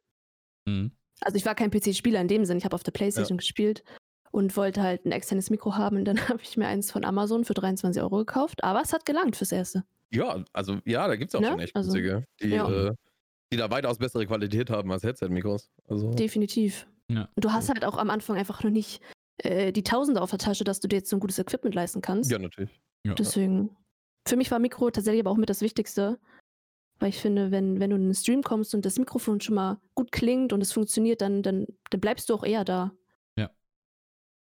[0.65, 0.91] Mhm.
[1.21, 3.41] Also ich war kein PC-Spieler in dem Sinn, ich habe auf der Playstation ja.
[3.41, 3.83] gespielt
[4.31, 5.97] und wollte halt ein externes Mikro haben.
[5.97, 8.63] Und dann habe ich mir eins von Amazon für 23 Euro gekauft.
[8.63, 9.85] Aber es hat gelangt fürs Erste.
[10.11, 11.47] Ja, also ja, da gibt es auch ne?
[11.47, 12.87] schon echt also, günstige, die, ja.
[12.87, 12.93] äh,
[13.51, 15.71] die da weitaus bessere Qualität haben als Headset-Mikros.
[15.87, 16.11] Also.
[16.11, 16.85] Definitiv.
[17.09, 17.29] Ja.
[17.35, 19.01] Und du hast halt auch am Anfang einfach noch nicht
[19.37, 22.01] äh, die Tausende auf der Tasche, dass du dir jetzt so ein gutes Equipment leisten
[22.01, 22.31] kannst.
[22.31, 22.71] Ja, natürlich.
[23.03, 23.13] Ja.
[23.13, 23.75] Deswegen.
[24.27, 26.19] Für mich war Mikro tatsächlich aber auch mit das Wichtigste.
[26.97, 29.81] Weil ich finde, wenn, wenn du in einen Stream kommst und das Mikrofon schon mal
[29.95, 32.93] gut klingt und es funktioniert, dann, dann, dann bleibst du auch eher da.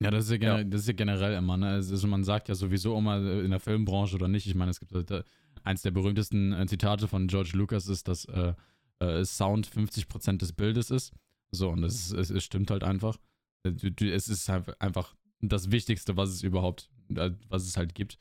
[0.02, 0.68] Ja, das ist ja, generell, ja.
[0.68, 1.68] Das ist ja generell immer, ne?
[1.68, 4.46] Also man sagt ja sowieso immer in der Filmbranche oder nicht.
[4.46, 5.24] Ich meine, es gibt halt,
[5.62, 8.54] eins der berühmtesten äh, Zitate von George Lucas ist, dass äh,
[8.98, 11.12] äh, Sound 50% des Bildes ist.
[11.52, 13.18] So, und das ist, es, es stimmt halt einfach.
[13.64, 18.18] Es ist halt einfach das Wichtigste, was es überhaupt, was es halt gibt.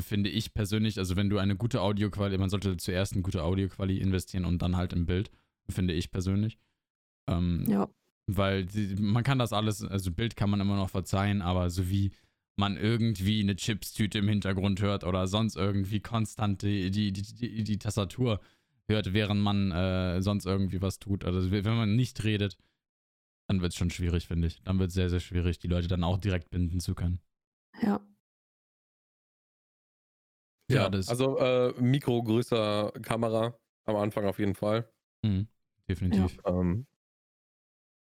[0.00, 4.02] Finde ich persönlich, also wenn du eine gute Audioqualität, man sollte zuerst eine gute Audioqualität
[4.02, 5.30] investieren und dann halt im Bild,
[5.68, 6.58] finde ich persönlich.
[7.26, 7.88] Ähm, ja.
[8.26, 11.88] Weil die, man kann das alles, also Bild kann man immer noch verzeihen, aber so
[11.90, 12.12] wie
[12.56, 17.78] man irgendwie eine Chipstüte im Hintergrund hört oder sonst irgendwie konstant die, die, die, die
[17.78, 18.40] Tastatur
[18.88, 21.24] hört, während man äh, sonst irgendwie was tut.
[21.24, 22.56] Also wenn man nicht redet,
[23.48, 24.62] dann wird es schon schwierig, finde ich.
[24.62, 27.20] Dann wird es sehr, sehr schwierig, die Leute dann auch direkt binden zu können.
[27.82, 28.00] Ja.
[30.70, 34.92] Ja, ja das also äh, Mikro größer Kamera am Anfang auf jeden Fall.
[35.24, 35.48] Mhm,
[35.88, 36.38] definitiv.
[36.44, 36.60] Ja.
[36.60, 36.86] Ähm,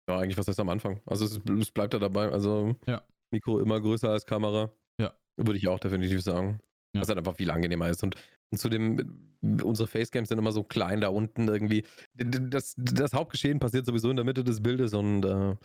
[0.10, 1.02] ja, eigentlich was heißt am Anfang.
[1.06, 2.30] Also es, es bleibt ja dabei.
[2.30, 3.02] Also ja.
[3.32, 4.72] Mikro immer größer als Kamera.
[5.00, 5.14] Ja.
[5.38, 6.60] Würde ich auch definitiv sagen.
[6.94, 7.02] Ja.
[7.02, 8.04] Was halt einfach viel angenehmer ist.
[8.04, 8.16] Und,
[8.52, 11.86] und zudem, unsere Facecams sind immer so klein da unten irgendwie.
[12.14, 15.56] Das, das Hauptgeschehen passiert sowieso in der Mitte des Bildes und äh,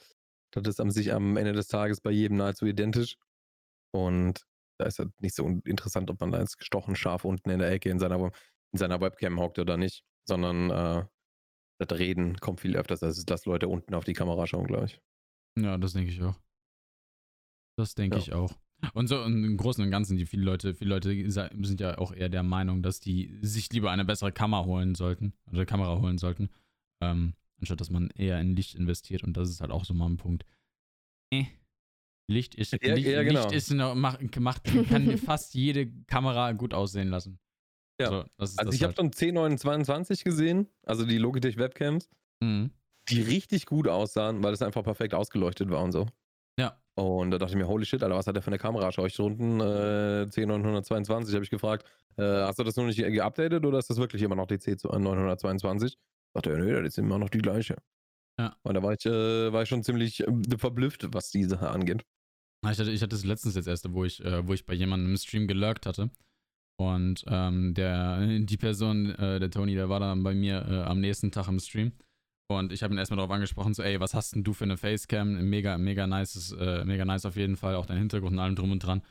[0.53, 3.17] das ist an sich am Ende des Tages bei jedem nahezu identisch.
[3.95, 4.45] Und
[4.79, 7.71] da ist halt nicht so interessant, ob man da jetzt gestochen scharf unten in der
[7.71, 8.19] Ecke in seiner,
[8.73, 11.07] in seiner Webcam hockt oder nicht, sondern äh,
[11.79, 15.01] das Reden kommt viel öfters, als dass Leute unten auf die Kamera schauen, glaube ich.
[15.59, 16.39] Ja, das denke ich auch.
[17.79, 18.23] Das denke ja.
[18.23, 18.53] ich auch.
[18.95, 22.29] Und so im Großen und Ganzen, die viele Leute, viele Leute sind ja auch eher
[22.29, 26.51] der Meinung, dass die sich lieber eine bessere Kamera holen sollten, oder Kamera holen sollten,
[27.01, 29.23] ähm, anstatt dass man eher in Licht investiert.
[29.23, 30.45] Und das ist halt auch so mal ein Punkt.
[31.33, 31.47] Eh.
[32.29, 33.43] Licht ist, ja, Licht, ja, genau.
[33.43, 37.39] Licht ist noch, macht, macht, kann fast jede Kamera gut aussehen lassen.
[38.01, 38.09] Ja.
[38.09, 38.99] So, also ich halt.
[38.99, 42.09] habe schon C922 gesehen, also die Logitech Webcams,
[42.41, 42.71] mhm.
[43.09, 46.07] die richtig gut aussahen, weil es einfach perfekt ausgeleuchtet war und so.
[46.59, 46.81] Ja.
[46.95, 48.93] Und da dachte ich mir, holy shit, Alter, was hat der für eine Kamera?
[48.93, 51.87] Schau ich unten, äh, C922, habe ich gefragt,
[52.19, 55.97] äh, hast du das noch nicht geupdatet oder ist das wirklich immer noch die C922?
[56.35, 57.77] Dachte er, nö, das ist immer noch die gleiche.
[58.39, 58.57] Ja.
[58.63, 62.03] Und da war ich, äh, war ich schon ziemlich äh, verblüfft, was die Sache angeht.
[62.71, 65.11] Ich hatte, ich hatte es letztens jetzt erst, wo ich, äh, wo ich bei jemandem
[65.11, 66.11] im Stream gelurkt hatte.
[66.79, 71.01] Und ähm, der, die Person, äh, der Tony, der war dann bei mir äh, am
[71.01, 71.93] nächsten Tag im Stream.
[72.59, 74.77] Und ich habe ihn erstmal darauf angesprochen, so, ey, was hast denn du für eine
[74.77, 75.49] Facecam?
[75.49, 78.73] Mega, mega nice, äh, mega nice auf jeden Fall, auch dein Hintergrund und allem drum
[78.73, 79.03] und dran.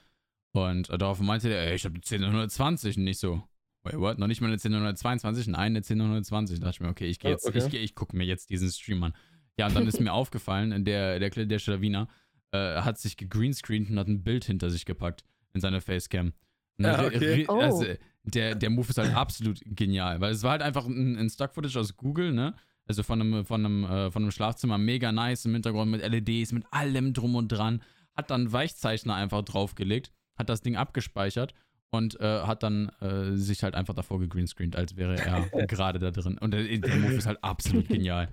[0.54, 3.43] Und äh, darauf meinte er, ey, ich habe eine 10920 und nicht so,
[3.84, 4.19] wait, what?
[4.19, 6.60] Noch nicht mal eine 10922, nein, eine 10920.
[6.60, 7.65] Da dachte ich mir, okay, ich gehe jetzt, okay.
[7.65, 9.13] ich, ich gucke mir jetzt diesen Stream an.
[9.58, 12.08] Ja, und dann ist mir aufgefallen, der, der, der Schlawiner
[12.51, 15.23] äh, hat sich gegreenscreened und hat ein Bild hinter sich gepackt
[15.54, 16.34] in seine Facecam.
[16.77, 17.45] Ja, okay.
[17.47, 17.60] oh.
[17.60, 17.86] also,
[18.23, 21.80] der, der Move ist halt absolut genial, weil es war halt einfach ein, ein Stock-Footage
[21.80, 22.56] aus Google, ne?
[22.91, 26.51] Also von einem, von einem, äh, von einem Schlafzimmer, mega nice im Hintergrund mit LEDs,
[26.51, 27.82] mit allem drum und dran.
[28.17, 31.54] Hat dann Weichzeichner einfach draufgelegt, hat das Ding abgespeichert
[31.89, 36.12] und äh, hat dann äh, sich halt einfach davor gegreenscreent, als wäre er gerade da
[36.12, 36.38] drin.
[36.38, 38.27] Und der, der Move ist halt absolut genial.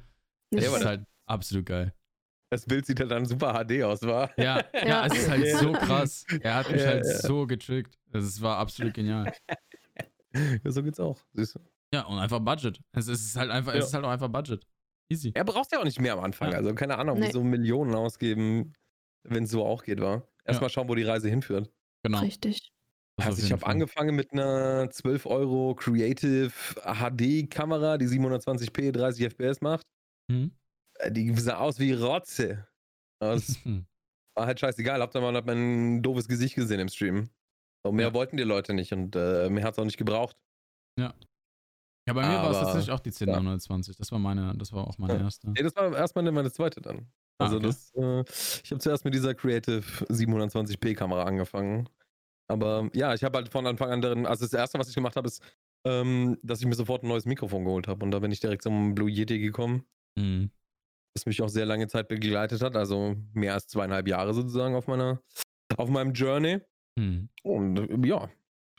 [0.51, 1.95] Das ja, ist halt absolut geil.
[2.51, 4.33] Das Bild sieht halt dann super HD aus, war?
[4.37, 6.25] Ja, ja, es ist halt so krass.
[6.41, 7.19] Er hat mich ja, halt ja.
[7.19, 7.97] so getrickt.
[8.11, 9.33] Es war absolut genial.
[10.63, 11.19] Ja, so geht's auch.
[11.33, 11.61] Siehst du?
[11.93, 12.81] Ja, und einfach Budget.
[12.93, 13.81] Es ist halt einfach, ja.
[13.81, 14.67] es ist halt auch einfach Budget.
[15.11, 15.33] Easy.
[15.35, 16.55] Er braucht ja auch nicht mehr am Anfang.
[16.55, 17.31] Also keine Ahnung, nee.
[17.31, 18.75] so Millionen ausgeben,
[19.23, 20.29] wenn es so auch geht, war.
[20.45, 21.71] Erstmal schauen, wo die Reise hinführt.
[22.03, 22.21] Genau.
[22.21, 22.73] Richtig.
[23.17, 26.53] Also ich habe angefangen mit einer 12 Euro Creative
[26.85, 29.87] HD Kamera, die 720p 30 FPS macht.
[30.31, 30.53] Mhm.
[30.99, 32.69] Äh, die sah aus wie Rotze.
[33.21, 33.59] Das
[34.37, 35.01] war halt scheißegal.
[35.01, 37.31] Habt ihr mal mein doofes Gesicht gesehen im Stream.
[37.85, 38.15] Und mehr ja.
[38.15, 40.37] wollten die Leute nicht und äh, mehr hat es auch nicht gebraucht.
[40.99, 41.15] Ja.
[42.09, 43.97] Ja, bei mir war es tatsächlich auch die 10920.
[43.97, 45.21] Das war meine, das war auch meine ja.
[45.21, 45.51] erste.
[45.51, 47.07] Nee, das war erstmal meine zweite dann.
[47.39, 47.67] Ah, also okay.
[47.67, 48.21] das, äh,
[48.65, 51.89] ich habe zuerst mit dieser Creative 720p Kamera angefangen.
[52.49, 55.17] Aber ja, ich habe halt von Anfang an darin, also das erste, was ich gemacht
[55.17, 55.43] habe, ist,
[55.85, 58.03] ähm, dass ich mir sofort ein neues Mikrofon geholt habe.
[58.05, 59.85] Und da bin ich direkt zum Blue Yeti gekommen.
[60.17, 60.51] Mhm
[61.19, 64.87] das mich auch sehr lange Zeit begleitet hat, also mehr als zweieinhalb Jahre sozusagen auf
[64.87, 65.21] meiner,
[65.77, 66.61] auf meinem Journey.
[66.99, 67.29] Hm.
[67.43, 68.29] Und ja,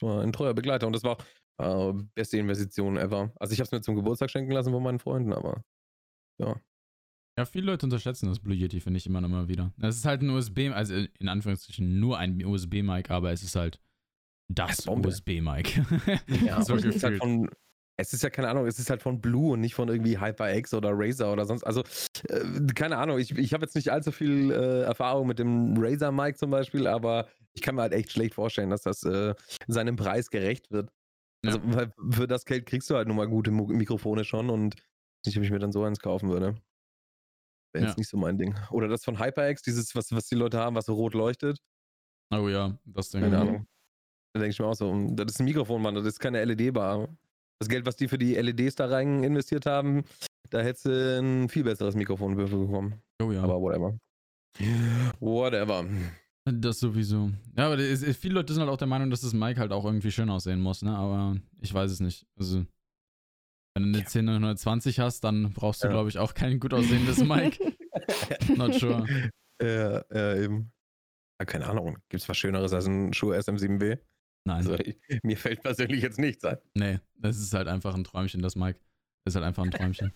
[0.01, 1.17] war ein treuer Begleiter und das war
[1.59, 3.31] äh, beste Investition ever.
[3.35, 5.63] Also ich habe es mir zum Geburtstag schenken lassen von meinen Freunden, aber
[6.39, 6.59] ja.
[7.37, 9.71] Ja, viele Leute unterschätzen das Blue Yeti, finde ich immer noch mal wieder.
[9.81, 13.79] Es ist halt ein USB, also in Anführungszeichen nur ein USB-Mic, aber es ist halt
[14.49, 15.81] das USB-Mic.
[16.45, 17.03] Ja, so gefühlt.
[17.03, 17.49] Halt von,
[17.97, 20.73] es ist ja keine Ahnung, es ist halt von Blue und nicht von irgendwie HyperX
[20.73, 21.63] oder Razer oder sonst.
[21.63, 21.83] Also,
[22.29, 26.11] äh, keine Ahnung, ich, ich habe jetzt nicht allzu viel äh, Erfahrung mit dem Razer
[26.11, 29.33] Mic zum Beispiel, aber ich kann mir halt echt schlecht vorstellen, dass das äh,
[29.67, 30.89] seinem Preis gerecht wird.
[31.45, 34.75] Also, weil für das Geld kriegst du halt nun mal gute Mikrofone schon und
[35.25, 36.55] nicht, ob ich mir dann so eins kaufen würde.
[37.73, 37.99] Wäre jetzt ja.
[37.99, 38.55] nicht so mein Ding.
[38.71, 41.59] Oder das von HyperX, dieses, was, was die Leute haben, was so rot leuchtet.
[42.33, 43.21] Oh ja, das Ding.
[43.21, 43.67] Keine Ahnung.
[44.33, 47.09] Da denke ich mir auch so, das ist ein Mikrofon, Mann, das ist keine LED-Bar
[47.59, 50.03] das Geld, was die für die LEDs da rein investiert haben,
[50.49, 53.01] da hättest du ein viel besseres Mikrofon bekommen.
[53.21, 53.43] Oh ja.
[53.43, 53.97] Aber whatever.
[55.19, 55.85] Whatever.
[56.51, 57.31] Das sowieso.
[57.57, 59.85] Ja, aber ist, viele Leute sind halt auch der Meinung, dass das Mic halt auch
[59.85, 60.95] irgendwie schön aussehen muss, ne?
[60.95, 62.25] Aber ich weiß es nicht.
[62.37, 62.65] Also,
[63.75, 64.05] wenn du eine ja.
[64.05, 65.93] 10920 hast, dann brauchst du, ja.
[65.93, 67.59] glaube ich, auch kein gut aussehendes Mic.
[68.55, 69.05] Not sure.
[69.61, 70.71] Ja, ja, eben.
[71.39, 71.97] Ja, keine Ahnung.
[72.09, 73.99] Gibt es was Schöneres als ein Schuh SM7B?
[74.45, 74.57] Nein.
[74.57, 76.57] Also, ich, mir fällt persönlich jetzt nichts ein.
[76.73, 78.79] Nee, das ist halt einfach ein Träumchen, das Mike.
[79.23, 80.13] Das ist halt einfach ein Träumchen.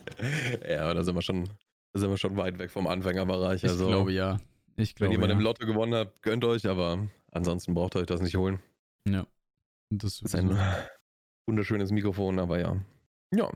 [0.68, 1.44] ja, aber da sind wir schon,
[1.92, 3.62] da sind wir schon weit weg vom Anfängerbereich.
[3.64, 4.38] Also, ich glaube ja.
[4.76, 5.38] Ich glaube, wenn jemand ja.
[5.38, 8.60] im Lotto gewonnen hat, gönnt euch, aber ansonsten braucht ihr euch das nicht holen.
[9.08, 9.26] Ja.
[9.90, 10.58] Das, das ist ein
[11.46, 12.80] wunderschönes Mikrofon, aber ja.
[13.32, 13.50] Ja.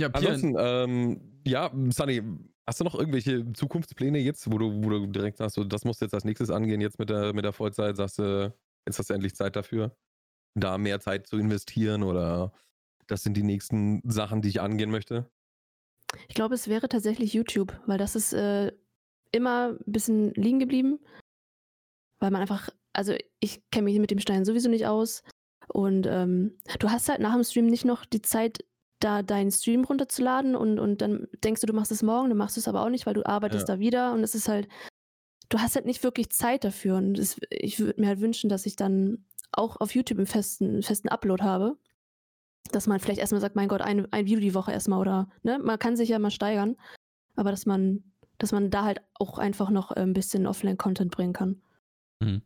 [0.00, 2.22] Ja, Ansonsten, ähm, ja, Sunny,
[2.66, 6.00] hast du noch irgendwelche Zukunftspläne jetzt, wo du, wo du direkt sagst, so, das musst
[6.00, 8.52] du jetzt als nächstes angehen, jetzt mit der, mit der Vollzeit, sagst du,
[8.86, 9.96] Jetzt hast du endlich Zeit dafür,
[10.54, 12.52] da mehr Zeit zu investieren oder
[13.06, 15.30] das sind die nächsten Sachen, die ich angehen möchte?
[16.28, 18.72] Ich glaube, es wäre tatsächlich YouTube, weil das ist äh,
[19.32, 21.00] immer ein bisschen liegen geblieben,
[22.20, 25.22] weil man einfach, also ich kenne mich mit dem Stein sowieso nicht aus
[25.68, 28.64] und ähm, du hast halt nach dem Stream nicht noch die Zeit,
[29.00, 32.56] da deinen Stream runterzuladen und, und dann denkst du, du machst es morgen, dann machst
[32.56, 33.74] du es aber auch nicht, weil du arbeitest ja.
[33.74, 34.68] da wieder und es ist halt,
[35.48, 36.96] du hast halt nicht wirklich Zeit dafür.
[36.96, 40.82] Und das, ich würde mir halt wünschen, dass ich dann auch auf YouTube einen festen,
[40.82, 41.76] festen Upload habe.
[42.70, 45.58] dass man vielleicht erstmal sagt, mein Gott, ein, ein Video die Woche erstmal oder, ne,
[45.58, 46.76] man kann sich ja mal steigern,
[47.34, 48.11] aber dass man,
[48.42, 51.62] dass man da halt auch einfach noch ein bisschen Offline-Content bringen kann.
[52.20, 52.42] Mhm.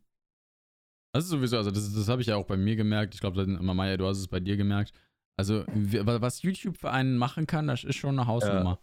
[1.13, 3.15] Das ist sowieso, also das, das habe ich ja auch bei mir gemerkt.
[3.15, 4.93] Ich glaube, Maya, du hast es bei dir gemerkt.
[5.39, 8.71] Also, was YouTube für einen machen kann, das ist schon eine Hausnummer.
[8.73, 8.79] Ja.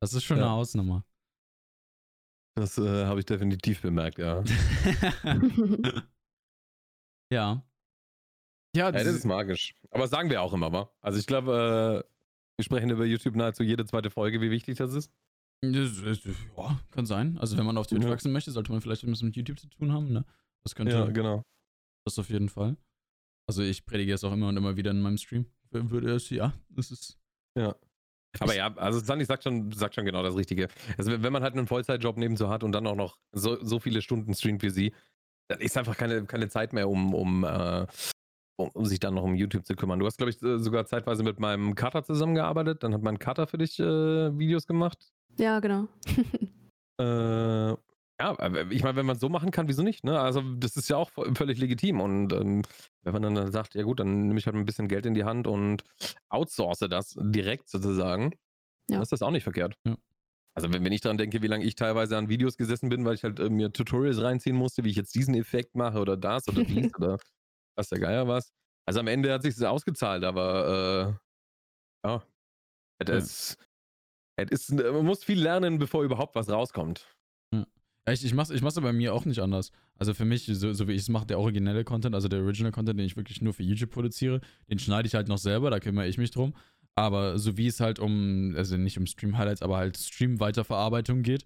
[0.00, 0.44] Das ist schon ja.
[0.44, 1.04] eine Hausnummer.
[2.54, 4.44] Das äh, habe ich definitiv bemerkt, ja.
[7.32, 7.64] ja.
[8.74, 9.74] Ja, das, ja, das ist magisch.
[9.90, 10.90] Aber sagen wir auch immer, wa?
[11.00, 12.08] Also ich glaube, äh,
[12.56, 15.10] wir sprechen über YouTube nahezu jede zweite Folge, wie wichtig das ist.
[15.64, 17.38] Ja, kann sein.
[17.38, 18.10] Also wenn man auf Twitch ja.
[18.10, 20.24] wachsen möchte, sollte man vielleicht etwas mit YouTube zu tun haben, ne?
[20.64, 20.92] Das könnte.
[20.92, 21.42] Ja, genau.
[22.04, 22.76] Das auf jeden Fall.
[23.46, 25.46] Also ich predige es auch immer und immer wieder in meinem Stream.
[25.70, 27.18] Würde es, ja, das ist.
[27.56, 27.74] Ja.
[28.40, 30.68] Aber ja, also Sandy sagt schon, sagt schon genau das Richtige.
[30.96, 34.00] Also wenn man halt einen Vollzeitjob nebenzu hat und dann auch noch so, so viele
[34.00, 34.94] Stunden streamt wie sie,
[35.48, 37.86] dann ist einfach keine, keine Zeit mehr, um, um, äh,
[38.56, 39.98] um, um, sich dann noch um YouTube zu kümmern.
[39.98, 42.82] Du hast, glaube ich, sogar zeitweise mit meinem Cutter zusammengearbeitet.
[42.82, 45.11] Dann hat mein Cutter für dich äh, Videos gemacht.
[45.38, 45.88] Ja, genau.
[47.00, 47.76] äh,
[48.22, 48.36] ja,
[48.70, 50.04] ich meine, wenn man es so machen kann, wieso nicht?
[50.04, 50.20] Ne?
[50.20, 52.00] Also, das ist ja auch völlig legitim.
[52.00, 52.62] Und ähm,
[53.02, 55.24] wenn man dann sagt, ja gut, dann nehme ich halt ein bisschen Geld in die
[55.24, 55.82] Hand und
[56.28, 58.32] outsource das direkt sozusagen,
[58.88, 58.96] ja.
[58.96, 59.74] dann ist das auch nicht verkehrt.
[59.84, 59.96] Ja.
[60.54, 63.14] Also, wenn, wenn ich daran denke, wie lange ich teilweise an Videos gesessen bin, weil
[63.14, 66.46] ich halt äh, mir Tutorials reinziehen musste, wie ich jetzt diesen Effekt mache oder das
[66.46, 67.18] oder dies oder
[67.74, 68.52] was der Geier was.
[68.86, 71.18] Also, am Ende hat sich das ausgezahlt, aber
[72.04, 72.22] äh, ja,
[72.98, 73.16] es, ja.
[73.16, 73.56] es
[74.36, 77.06] ist, man muss viel lernen, bevor überhaupt was rauskommt.
[78.08, 79.70] Ich, ich, mach's, ich mach's bei mir auch nicht anders.
[79.96, 82.72] Also für mich, so, so wie ich es mache, der originelle Content, also der Original
[82.72, 85.78] Content, den ich wirklich nur für YouTube produziere, den schneide ich halt noch selber, da
[85.78, 86.54] kümmere ich mich drum.
[86.96, 91.44] Aber so wie es halt um, also nicht um Stream-Highlights, aber halt Stream-Weiterverarbeitung geht,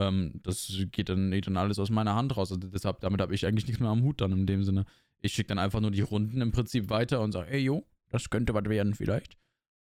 [0.00, 2.52] ähm, das geht dann, geht dann alles aus meiner Hand raus.
[2.52, 4.84] Also deshalb, damit habe ich eigentlich nichts mehr am Hut dann in dem Sinne.
[5.22, 8.30] Ich schicke dann einfach nur die Runden im Prinzip weiter und sage, ey jo, das
[8.30, 9.36] könnte was werden vielleicht.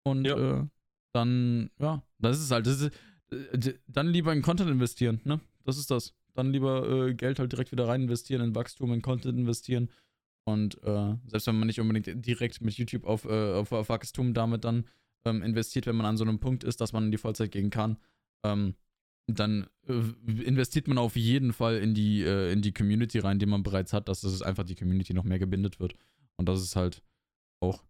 [0.04, 0.60] Und ja.
[0.60, 0.66] äh,
[1.12, 2.92] dann, ja, das ist halt, das ist,
[3.30, 5.40] äh, dann lieber in Content investieren, ne?
[5.64, 6.14] Das ist das.
[6.34, 9.90] Dann lieber äh, Geld halt direkt wieder rein investieren, in Wachstum, in Content investieren.
[10.44, 14.34] Und äh, selbst wenn man nicht unbedingt direkt mit YouTube auf, äh, auf, auf, Wachstum
[14.34, 14.88] damit dann
[15.24, 17.70] ähm, investiert, wenn man an so einem Punkt ist, dass man in die Vollzeit gehen
[17.70, 17.98] kann,
[18.44, 18.74] ähm,
[19.28, 19.92] dann äh,
[20.42, 23.92] investiert man auf jeden Fall in die, äh, in die Community rein, die man bereits
[23.92, 25.94] hat, dass es einfach die Community noch mehr gebindet wird.
[26.36, 27.02] Und das ist halt
[27.60, 27.84] auch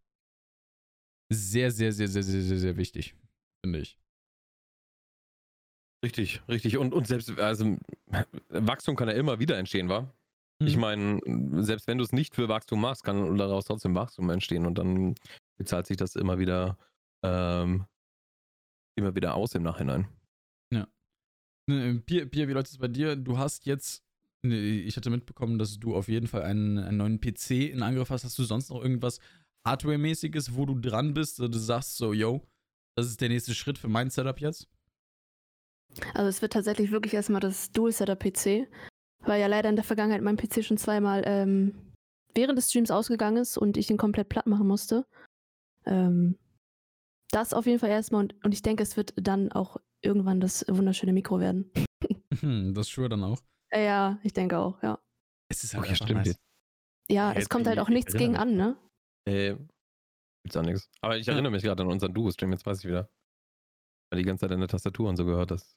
[1.33, 3.15] sehr, sehr, sehr, sehr, sehr, sehr, sehr wichtig,
[3.65, 3.99] finde ich.
[6.05, 6.79] Richtig, richtig.
[6.79, 7.77] Und, und selbst, also
[8.49, 10.13] Wachstum kann ja immer wieder entstehen, wa?
[10.61, 10.67] Mhm.
[10.67, 14.67] Ich meine, selbst wenn du es nicht für Wachstum machst, kann daraus trotzdem Wachstum entstehen
[14.67, 15.15] und dann
[15.59, 16.77] bezahlt sich das immer wieder,
[17.25, 17.87] ähm,
[18.99, 20.09] immer wieder aus im Nachhinein.
[20.73, 20.89] Ja.
[21.69, 23.15] Ne, Pia, Pia, wie läuft es bei dir?
[23.15, 24.03] Du hast jetzt,
[24.45, 28.11] ne, ich hatte mitbekommen, dass du auf jeden Fall einen, einen neuen PC in Angriff
[28.11, 28.25] hast.
[28.25, 29.21] Hast du sonst noch irgendwas
[29.67, 32.43] Hardware-mäßiges, wo du dran bist, du sagst so, yo,
[32.97, 34.69] das ist der nächste Schritt für mein Setup jetzt?
[36.15, 38.69] Also es wird tatsächlich wirklich erstmal das Dual-Setup-PC,
[39.21, 41.93] weil ja leider in der Vergangenheit mein PC schon zweimal ähm,
[42.35, 45.07] während des Streams ausgegangen ist und ich ihn komplett platt machen musste.
[45.85, 46.39] Ähm,
[47.31, 50.65] das auf jeden Fall erstmal und, und ich denke, es wird dann auch irgendwann das
[50.69, 51.71] wunderschöne Mikro werden.
[52.41, 53.39] Hm, das Shure dann auch?
[53.71, 54.99] Ja, ich denke auch, ja.
[55.49, 56.27] Es ist auch okay, stimmt.
[56.27, 56.37] Nice.
[57.09, 58.77] Ja, es kommt halt auch nichts gegen an, ne?
[59.27, 59.57] Äh,
[60.43, 60.91] gibt's auch nichts.
[61.01, 63.09] Aber ich erinnere mich gerade an unseren Duo-Stream, jetzt weiß ich wieder.
[64.11, 65.77] Weil die ganze Zeit an der Tastatur und so gehört das.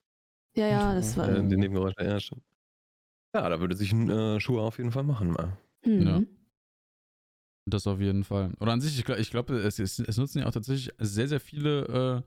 [0.56, 1.30] Ja, ja, das war.
[1.30, 2.42] Äh, die Nebengeräusche, ja, schon.
[3.36, 5.58] Ja, da würde sich ein äh, Schuh auf jeden Fall machen mal.
[5.86, 6.08] Mhm.
[6.08, 6.22] Ja.
[7.68, 8.54] Das auf jeden Fall.
[8.60, 11.40] Oder an sich, ich glaube, glaub, es, es, es, nutzen ja auch tatsächlich sehr, sehr
[11.40, 12.24] viele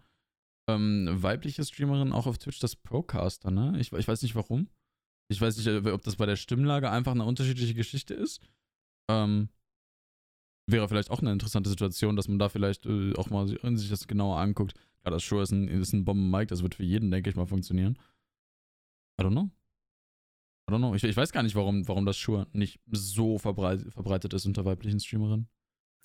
[0.69, 3.75] äh, ähm, weibliche Streamerinnen auch auf Twitch das Procaster, ne?
[3.79, 4.69] Ich, ich weiß nicht warum.
[5.31, 8.41] Ich weiß nicht, ob das bei der Stimmlage einfach eine unterschiedliche Geschichte ist.
[9.11, 9.49] Ähm,
[10.71, 14.07] wäre vielleicht auch eine interessante Situation, dass man da vielleicht äh, auch mal sich das
[14.07, 14.75] genauer anguckt.
[15.03, 17.47] Klar, das Schuh ist ein, ist ein Bomben-Mic, das wird für jeden, denke ich mal,
[17.47, 17.99] funktionieren.
[19.21, 19.51] I don't know.
[20.69, 20.95] I don't know.
[20.95, 24.65] Ich, ich weiß gar nicht, warum, warum das Schuhe nicht so verbreit, verbreitet ist unter
[24.65, 25.49] weiblichen Streamerinnen.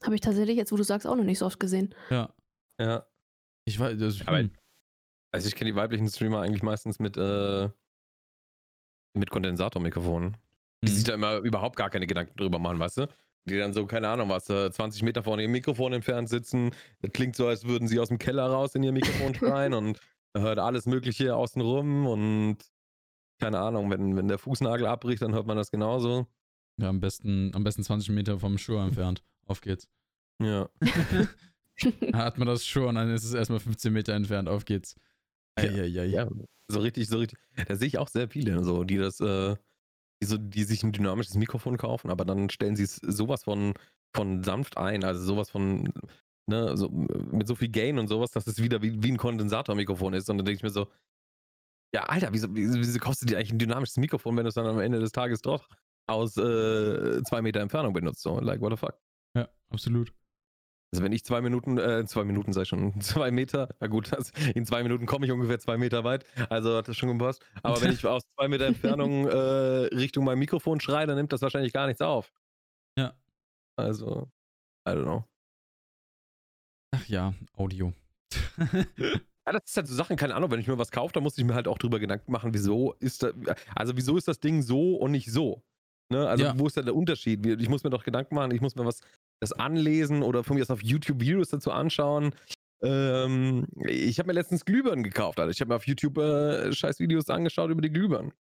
[0.04, 1.94] Habe ich tatsächlich jetzt, wo du sagst, auch noch nicht so oft gesehen.
[2.10, 2.34] Ja.
[2.80, 3.06] Ja.
[3.66, 4.52] Ich weiß, das, Aber, hm.
[5.32, 7.70] also ich kenne die weiblichen Streamer eigentlich meistens mit, äh,
[9.14, 10.38] mit Kondensatormikrofonen.
[10.84, 10.96] Die mhm.
[10.96, 13.08] sich da immer überhaupt gar keine Gedanken drüber machen, weißt du?
[13.46, 16.72] Die dann so, keine Ahnung was, 20 äh, Meter vor ihrem Mikrofon entfernt sitzen.
[17.02, 20.00] Das klingt so, als würden sie aus dem Keller raus in ihr Mikrofon schreien und
[20.36, 22.58] hört alles Mögliche außen rum und
[23.40, 26.28] keine Ahnung, wenn, wenn der Fußnagel abbricht, dann hört man das genauso.
[26.78, 29.24] Ja, am besten, am besten 20 Meter vom Schuh entfernt.
[29.46, 29.88] Auf geht's.
[30.42, 30.70] Ja.
[32.14, 34.48] Hat man das Schuh und dann ist es erstmal 15 Meter entfernt.
[34.48, 34.96] Auf geht's.
[35.60, 36.30] Ja, ja, ja, ja.
[36.68, 37.38] So richtig, so richtig.
[37.68, 39.56] Da sehe ich auch sehr viele, so, die das, äh,
[40.24, 43.74] die, so, die sich ein dynamisches Mikrofon kaufen, aber dann stellen sie es sowas von,
[44.16, 45.92] von sanft ein, also sowas von
[46.50, 50.14] ne, so, mit so viel Gain und sowas, dass es wieder wie, wie ein Kondensatormikrofon
[50.14, 50.30] ist.
[50.30, 50.88] Und dann denke ich mir so,
[51.94, 54.80] ja, Alter, wieso, wieso, kostet dir eigentlich ein dynamisches Mikrofon, wenn du es dann am
[54.80, 55.68] Ende des Tages doch
[56.08, 58.22] aus äh, zwei Meter Entfernung benutzt?
[58.22, 58.98] So, like, what the fuck?
[59.36, 60.12] Ja, absolut.
[60.94, 64.30] Also wenn ich zwei Minuten, äh, zwei Minuten sei schon, zwei Meter, na gut, das,
[64.54, 67.44] in zwei Minuten komme ich ungefähr zwei Meter weit, also hat das schon gepasst.
[67.64, 71.42] Aber wenn ich aus zwei Meter Entfernung äh, Richtung mein Mikrofon schreie, dann nimmt das
[71.42, 72.32] wahrscheinlich gar nichts auf.
[72.96, 73.16] Ja.
[73.76, 74.30] Also,
[74.88, 75.26] I don't know.
[76.92, 77.94] Ach ja, Audio.
[79.46, 81.38] Ja, das ist halt so Sachen, keine Ahnung, wenn ich mir was kaufe, dann muss
[81.38, 83.32] ich mir halt auch drüber Gedanken machen, wieso ist da,
[83.76, 85.62] also wieso ist das Ding so und nicht so?
[86.10, 86.30] Ne?
[86.30, 86.58] Also ja.
[86.58, 87.46] wo ist da der Unterschied?
[87.46, 89.02] Ich muss mir doch Gedanken machen, ich muss mir was
[89.44, 92.34] das anlesen oder von mir aus auf YouTube Videos dazu anschauen.
[92.82, 97.00] Ähm, ich habe mir letztens Glühbirnen gekauft, also ich habe mir auf YouTube äh, scheiß
[97.00, 98.34] Videos angeschaut über die Glühbirnen.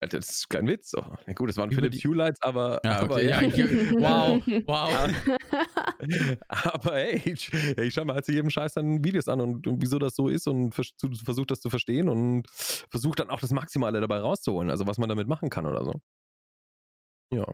[0.00, 0.92] Das ist kein Witz.
[0.94, 1.02] Oh,
[1.34, 3.40] gut, das waren Philips Hue Lights, aber, ja, aber okay, ja.
[3.98, 5.10] wow, wow.
[6.48, 9.80] aber hey, ich, ich schaue mir halt zu jedem Scheiß dann Videos an und, und
[9.80, 10.92] wieso das so ist und vers
[11.24, 12.48] versuche das zu verstehen und
[12.90, 15.94] versuche dann auch das Maximale dabei rauszuholen, also was man damit machen kann oder so.
[17.32, 17.46] Ja.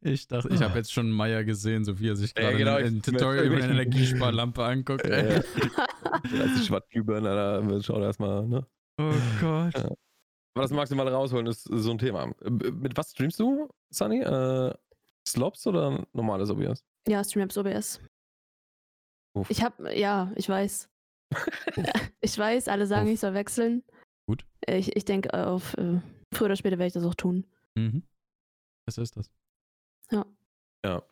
[0.00, 2.76] Ich dachte, ich habe jetzt schon Meier gesehen, so wie er sich gerade ja, genau,
[2.76, 5.04] ein Tutorial über eine Energiesparlampe anguckt.
[5.04, 5.42] Äh,
[6.30, 8.66] 30 Watt Glühbirne, Alter, schau erstmal, ne?
[8.98, 9.74] Oh Gott.
[9.74, 9.84] Ja.
[10.54, 12.32] Aber das Maximale rausholen ist so ein Thema.
[12.48, 14.22] Mit was streamst du, Sunny?
[14.22, 14.72] Äh,
[15.28, 16.84] Slops oder normales OBS?
[17.06, 18.00] Ja, Streamlabs OBS.
[19.36, 19.50] Uff.
[19.50, 20.88] Ich hab, ja, ich weiß.
[22.20, 23.12] ich weiß, alle sagen, Uff.
[23.12, 23.82] ich soll wechseln.
[24.26, 24.46] Gut.
[24.66, 26.00] Ich, ich denke, auf äh,
[26.32, 27.44] früher oder später werde ich das auch tun.
[27.74, 28.02] Mhm.
[28.86, 29.30] Was ist das?
[30.10, 30.26] Ja.
[30.84, 31.02] Ja.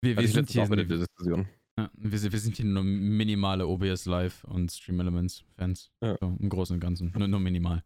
[0.00, 1.48] Wir, wir sind hier auch mit der Diskussion.
[1.78, 5.90] Ja, wir, wir, sind hier nur minimale OBS Live und Stream Elements Fans.
[6.00, 6.16] Ja.
[6.20, 7.12] So, Im Großen und Ganzen.
[7.16, 7.84] Nur, nur minimal.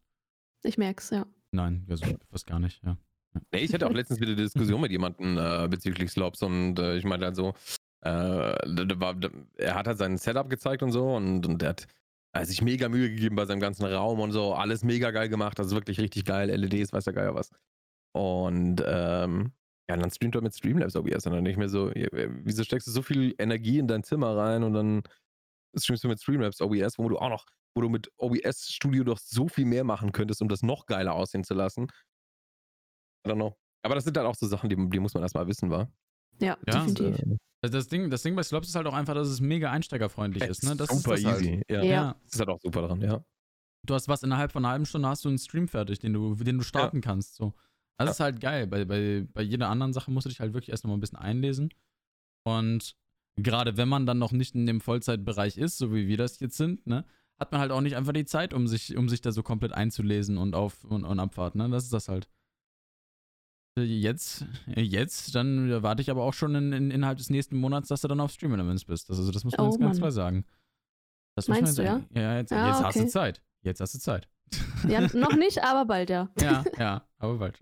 [0.62, 1.26] Ich merk's, ja.
[1.50, 2.96] Nein, also fast gar nicht, ja.
[3.34, 3.40] ja.
[3.52, 6.96] Nee, ich hatte auch letztens wieder eine Diskussion mit jemandem äh, bezüglich Slops und äh,
[6.96, 7.54] ich meinte also,
[8.00, 9.16] äh, war,
[9.56, 11.86] er hat halt sein Setup gezeigt und so und, und er hat
[12.32, 15.60] er sich mega Mühe gegeben bei seinem ganzen Raum und so, alles mega geil gemacht,
[15.60, 17.50] also wirklich richtig geil, LEDs, weiß der Geier was.
[18.12, 19.52] Und ähm,
[19.90, 22.92] ja, dann streamt er mit Streamlabs OBS und dann nicht mehr so, wieso steckst du
[22.92, 25.02] so viel Energie in dein Zimmer rein und dann
[25.76, 29.18] streamst du mit Streamlabs OBS, wo du auch noch wo du mit OBS Studio doch
[29.18, 31.88] so viel mehr machen könntest, um das noch geiler aussehen zu lassen.
[33.26, 33.56] I don't know.
[33.82, 35.90] Aber das sind dann auch so Sachen, die, die muss man erstmal wissen, war.
[36.38, 37.38] Ja, ja, definitiv.
[37.62, 40.42] Also das Ding, das Ding bei Slops ist halt auch einfach, dass es mega einsteigerfreundlich
[40.44, 40.64] ist.
[40.64, 40.76] Ne?
[40.76, 41.62] Das super ist das easy.
[41.68, 41.70] Halt.
[41.70, 41.82] Ja.
[41.82, 42.16] ja.
[42.24, 43.24] Das ist halt auch super dran, ja.
[43.84, 46.34] Du hast was innerhalb von einer halben Stunde hast du einen Stream fertig, den du,
[46.34, 47.00] den du starten ja.
[47.00, 47.34] kannst.
[47.34, 47.54] So.
[47.98, 48.10] Das ja.
[48.12, 48.66] ist halt geil.
[48.66, 51.00] Bei, bei, bei jeder anderen Sache musst du dich halt wirklich erst noch mal ein
[51.00, 51.72] bisschen einlesen.
[52.44, 52.96] Und
[53.36, 56.56] gerade wenn man dann noch nicht in dem Vollzeitbereich ist, so wie wir das jetzt
[56.56, 57.04] sind, ne,
[57.38, 59.72] hat man halt auch nicht einfach die Zeit, um sich, um sich da so komplett
[59.72, 61.68] einzulesen und auf und, und Abfahrt, ne?
[61.68, 62.28] Das ist das halt.
[63.78, 68.02] Jetzt, jetzt, dann warte ich aber auch schon in, in, innerhalb des nächsten Monats, dass
[68.02, 69.08] du dann auf Stream Elements bist.
[69.08, 70.44] Das, also das muss man oh, jetzt ganz klar sagen.
[71.34, 72.02] Das Meinst du, ja?
[72.14, 72.84] Ja, jetzt, ah, jetzt okay.
[72.84, 73.42] hast du Zeit.
[73.62, 74.28] Jetzt hast du Zeit.
[74.88, 76.28] Ja, noch nicht, aber bald, ja.
[76.40, 77.58] Ja, ja, aber bald.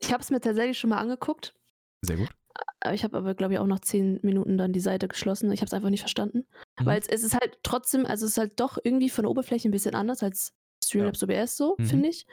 [0.00, 1.54] ich habe es mir tatsächlich schon mal angeguckt.
[2.02, 2.28] Sehr gut.
[2.92, 5.52] Ich habe aber, glaube ich, auch nach zehn Minuten dann die Seite geschlossen.
[5.52, 6.46] Ich habe es einfach nicht verstanden.
[6.78, 6.86] Mhm.
[6.86, 9.68] Weil es, es, ist halt trotzdem, also es ist halt doch irgendwie von der Oberfläche
[9.68, 11.28] ein bisschen anders als Streamlabs ja.
[11.28, 11.84] OBS so, mhm.
[11.84, 12.26] finde ich.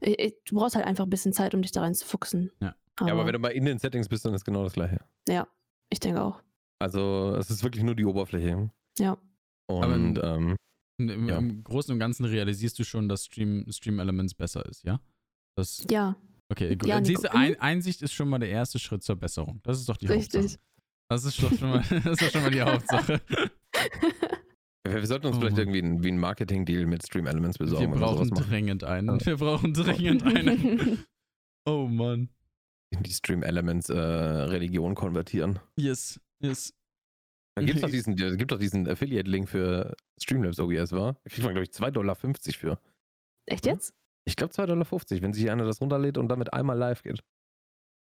[0.00, 0.36] Ich, ich.
[0.44, 2.52] Du brauchst halt einfach ein bisschen Zeit, um dich da reinzufuchsen.
[2.60, 2.74] Ja.
[2.96, 5.00] Aber, ja, aber wenn du mal in den Settings bist, dann ist genau das gleiche.
[5.28, 5.48] Ja,
[5.90, 6.40] ich denke auch.
[6.78, 8.70] Also es ist wirklich nur die Oberfläche.
[8.98, 9.18] Ja.
[9.66, 10.56] Und aber ähm,
[10.98, 11.38] im, ja.
[11.38, 15.00] im, Großen und Ganzen realisierst du schon, dass Stream, Stream Elements besser ist, ja?
[15.56, 16.16] Das, ja.
[16.48, 16.88] Okay, gut.
[16.88, 19.60] Ja, Siehst du, ein, Einsicht ist schon mal der erste Schritt zur Besserung.
[19.62, 20.42] Das ist doch die Richtig.
[20.42, 20.60] Hauptsache.
[21.08, 23.20] Das ist doch schon mal, das ist schon mal die Hauptsache.
[24.84, 25.40] Wir sollten uns oh.
[25.40, 27.92] vielleicht irgendwie ein, wie ein Marketing-Deal mit Stream Elements besorgen.
[27.92, 29.24] Wir brauchen dringend einen.
[29.24, 31.04] Wir brauchen dringend einen.
[31.66, 32.28] oh Mann.
[32.90, 35.60] In die Stream Elements äh, Religion konvertieren.
[35.76, 36.74] Yes, yes.
[37.54, 41.14] Da gibt es doch diesen, gibt doch diesen Affiliate-Link für Streamlabs OBS, war?
[41.24, 42.78] Da kriegt man, glaube ich, 2,50 Dollar für.
[43.46, 43.94] Echt jetzt?
[44.24, 47.22] Ich glaube 2,50 Dollar, wenn sich einer das runterlädt und damit einmal live geht.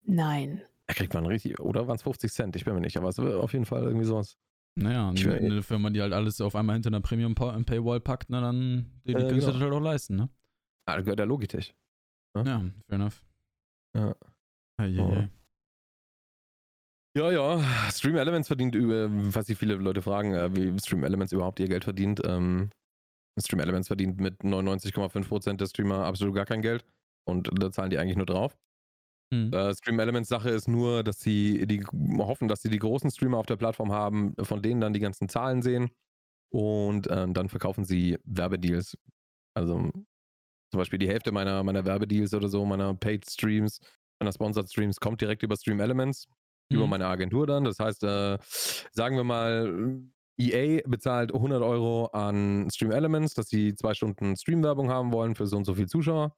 [0.02, 0.62] Nein.
[0.86, 2.56] Da kriegt man richtig, oder waren es 50 Cent?
[2.56, 4.36] Ich bin mir nicht, aber es wird auf jeden Fall irgendwie sowas.
[4.76, 8.90] Naja, eine, eine Firma, die halt alles auf einmal hinter einer Premium-Paywall packt, na dann,
[9.04, 9.52] die, die äh, können sich genau.
[9.52, 10.28] das halt auch leisten, ne?
[10.86, 11.74] Ah, da gehört der Logitech.
[12.34, 12.42] Ne?
[12.44, 13.22] Ja, fair enough.
[13.96, 14.14] Ja.
[14.76, 15.24] Ah, je, oh.
[17.16, 17.60] Ja, ja,
[17.92, 21.84] Stream Elements verdient, was sich viele Leute fragen, äh, wie Stream Elements überhaupt ihr Geld
[21.84, 22.20] verdient.
[22.24, 22.70] Ähm,
[23.40, 26.84] Stream Elements verdient mit 99,5% der Streamer absolut gar kein Geld
[27.28, 28.56] und da zahlen die eigentlich nur drauf.
[29.32, 29.52] Mhm.
[29.52, 31.84] Äh, Stream Elements Sache ist nur, dass sie die
[32.18, 35.28] hoffen, dass sie die großen Streamer auf der Plattform haben, von denen dann die ganzen
[35.28, 35.90] Zahlen sehen
[36.52, 38.98] und äh, dann verkaufen sie Werbedeals.
[39.56, 39.90] Also
[40.72, 43.80] zum Beispiel die Hälfte meiner, meiner Werbedeals oder so, meiner Paid Streams,
[44.20, 46.26] meiner Sponsored Streams kommt direkt über Stream Elements
[46.70, 46.76] mhm.
[46.76, 47.64] über meine Agentur dann.
[47.64, 48.38] Das heißt, äh,
[48.92, 50.02] sagen wir mal,
[50.36, 55.46] EA bezahlt 100 Euro an Stream Elements, dass sie zwei Stunden Stream-Werbung haben wollen für
[55.46, 56.34] so und so viele Zuschauer.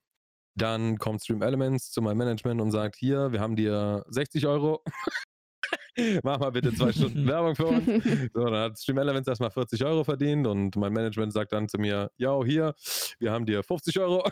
[0.54, 4.82] Dann kommt Stream Elements zu meinem Management und sagt, hier, wir haben dir 60 Euro.
[6.22, 7.86] Mach mal bitte zwei Stunden Werbung für uns.
[8.34, 11.78] So, dann hat Stream Elements erstmal 40 Euro verdient und mein Management sagt dann zu
[11.78, 12.74] mir, ja, hier,
[13.18, 14.28] wir haben dir 50 Euro.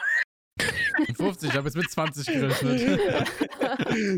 [1.17, 3.33] 50, ich habe jetzt mit 20 gerechnet.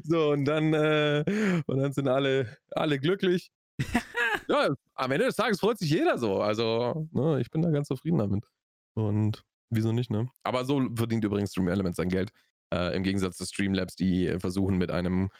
[0.04, 1.24] so, und dann, äh,
[1.66, 3.50] und dann sind alle, alle glücklich.
[4.48, 6.40] ja, am Ende des Tages freut sich jeder so.
[6.40, 8.44] Also, ne, ich bin da ganz zufrieden damit.
[8.94, 10.28] Und wieso nicht, ne?
[10.42, 12.30] Aber so verdient übrigens Stream Elements sein Geld.
[12.72, 15.30] Äh, Im Gegensatz zu Streamlabs, die versuchen mit einem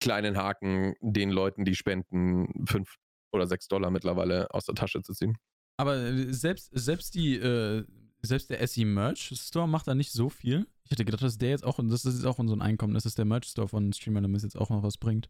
[0.00, 2.94] kleinen Haken den Leuten, die spenden, 5
[3.32, 5.36] oder 6 Dollar mittlerweile aus der Tasche zu ziehen.
[5.78, 7.84] Aber selbst, selbst die, äh,
[8.26, 10.66] selbst der SE Merch Store macht da nicht so viel.
[10.84, 13.24] Ich hätte gedacht, dass der jetzt auch, das ist auch unser Einkommen, dass es der
[13.24, 15.28] Merch Store von Stream Elements jetzt auch noch was bringt.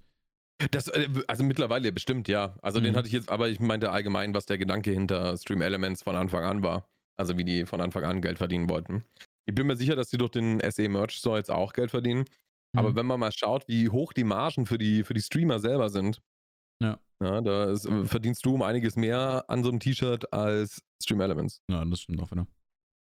[0.70, 2.57] Das, äh, also mittlerweile bestimmt, ja.
[2.62, 2.84] Also mhm.
[2.84, 6.16] den hatte ich jetzt, aber ich meinte allgemein, was der Gedanke hinter Stream Elements von
[6.16, 6.88] Anfang an war.
[7.18, 9.05] Also wie die von Anfang an Geld verdienen wollten.
[9.47, 12.24] Ich bin mir sicher, dass die durch den SE Merch Store jetzt auch Geld verdienen.
[12.72, 12.78] Mhm.
[12.78, 15.88] Aber wenn man mal schaut, wie hoch die Margen für die, für die Streamer selber
[15.88, 16.20] sind,
[16.82, 16.99] ja.
[17.22, 21.20] ja da ist, äh, verdienst du um einiges mehr an so einem T-Shirt als Stream
[21.20, 21.62] Elements.
[21.70, 22.47] Ja, das stimmt auch wieder.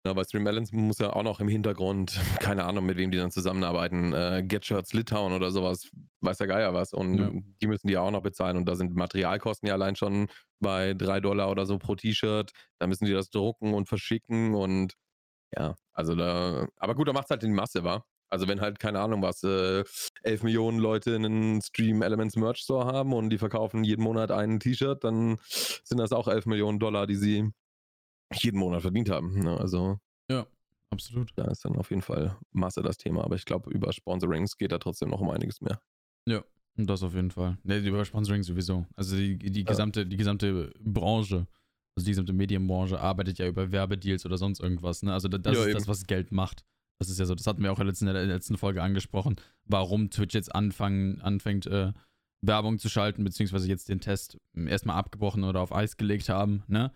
[0.07, 3.17] Ja, bei Stream Balance muss ja auch noch im Hintergrund, keine Ahnung, mit wem die
[3.17, 5.89] dann zusammenarbeiten, äh, Get Shirts Litauen oder sowas,
[6.21, 6.93] weiß der Geier was.
[6.93, 7.29] Und ja.
[7.61, 8.55] die müssen die ja auch noch bezahlen.
[8.55, 10.29] Und da sind Materialkosten ja allein schon
[10.61, 12.53] bei drei Dollar oder so pro T-Shirt.
[12.79, 14.93] Da müssen die das drucken und verschicken und
[15.57, 18.05] ja, also da, aber gut, da macht es halt die Masse, wa?
[18.29, 19.83] Also wenn halt, keine Ahnung was, äh,
[20.23, 24.61] 11 Millionen Leute einen Stream Elements Merch Store haben und die verkaufen jeden Monat ein
[24.61, 25.37] T-Shirt, dann
[25.83, 27.51] sind das auch 11 Millionen Dollar, die sie
[28.33, 29.39] jeden Monat verdient haben.
[29.39, 29.57] Ne?
[29.57, 29.99] Also.
[30.29, 30.45] Ja,
[30.91, 31.31] absolut.
[31.35, 34.71] Da ist dann auf jeden Fall Masse das Thema, aber ich glaube, über Sponsorings geht
[34.71, 35.81] da trotzdem noch um einiges mehr.
[36.27, 36.43] Ja,
[36.75, 37.57] das auf jeden Fall.
[37.63, 38.85] Ne, über Sponsoring sowieso.
[38.95, 41.47] Also die, die, gesamte, die gesamte Branche,
[41.95, 45.01] also die gesamte Medienbranche arbeitet ja über Werbedeals oder sonst irgendwas.
[45.01, 45.13] Ne?
[45.13, 45.79] Also das ja, ist eben.
[45.79, 46.63] das, was Geld macht.
[46.99, 50.33] Das ist ja so, das hatten wir auch in der letzten Folge angesprochen, warum Twitch
[50.33, 51.93] jetzt anfangen, anfängt, äh,
[52.41, 56.91] Werbung zu schalten, beziehungsweise jetzt den Test erstmal abgebrochen oder auf Eis gelegt haben, ne?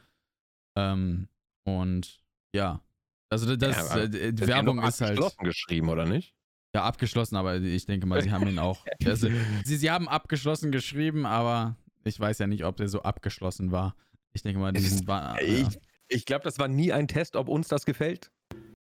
[0.75, 1.27] Ähm,
[1.63, 2.19] und
[2.53, 2.81] ja,
[3.29, 5.11] also das, ja, äh, Werbung ist halt.
[5.11, 6.35] Abgeschlossen geschrieben, oder nicht?
[6.73, 8.85] Ja, abgeschlossen, aber ich denke mal, sie haben ihn auch.
[9.05, 9.29] Also,
[9.63, 13.95] sie, sie haben abgeschlossen geschrieben, aber ich weiß ja nicht, ob der so abgeschlossen war.
[14.33, 15.41] Ich denke mal, diesen war.
[15.41, 15.67] Ich,
[16.07, 18.31] ich glaube, das war nie ein Test, ob uns das gefällt.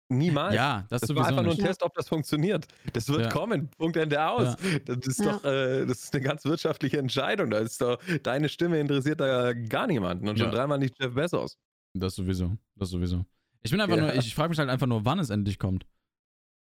[0.09, 0.53] Niemals.
[0.53, 1.57] Ja, das, das war einfach nicht.
[1.57, 2.67] nur ein Test, ob das funktioniert.
[2.93, 3.29] Das wird ja.
[3.29, 3.69] kommen.
[3.77, 4.57] Punkt Ende aus.
[4.61, 4.79] Ja.
[4.85, 5.31] Das ist ja.
[5.31, 7.49] doch, äh, das ist eine ganz wirtschaftliche Entscheidung.
[7.49, 11.57] Da ist doch, deine Stimme interessiert da gar niemanden und schon dreimal nicht Jeff Bezos.
[11.93, 12.57] Das sowieso.
[12.75, 13.25] Das sowieso.
[13.63, 15.85] Ich bin einfach nur, ich frage mich halt einfach nur, wann es endlich kommt.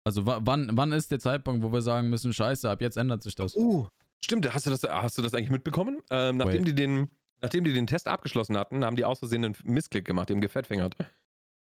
[0.05, 3.35] Also wann, wann ist der Zeitpunkt, wo wir sagen müssen, scheiße, ab jetzt ändert sich
[3.35, 3.55] das.
[3.55, 3.87] Uh,
[4.23, 6.01] stimmt, hast du das, hast du das eigentlich mitbekommen?
[6.09, 7.09] Ähm, nachdem, die den,
[7.41, 10.97] nachdem die den Test abgeschlossen hatten, haben die aus Versehen einen Missklick gemacht, haben gefettfingert.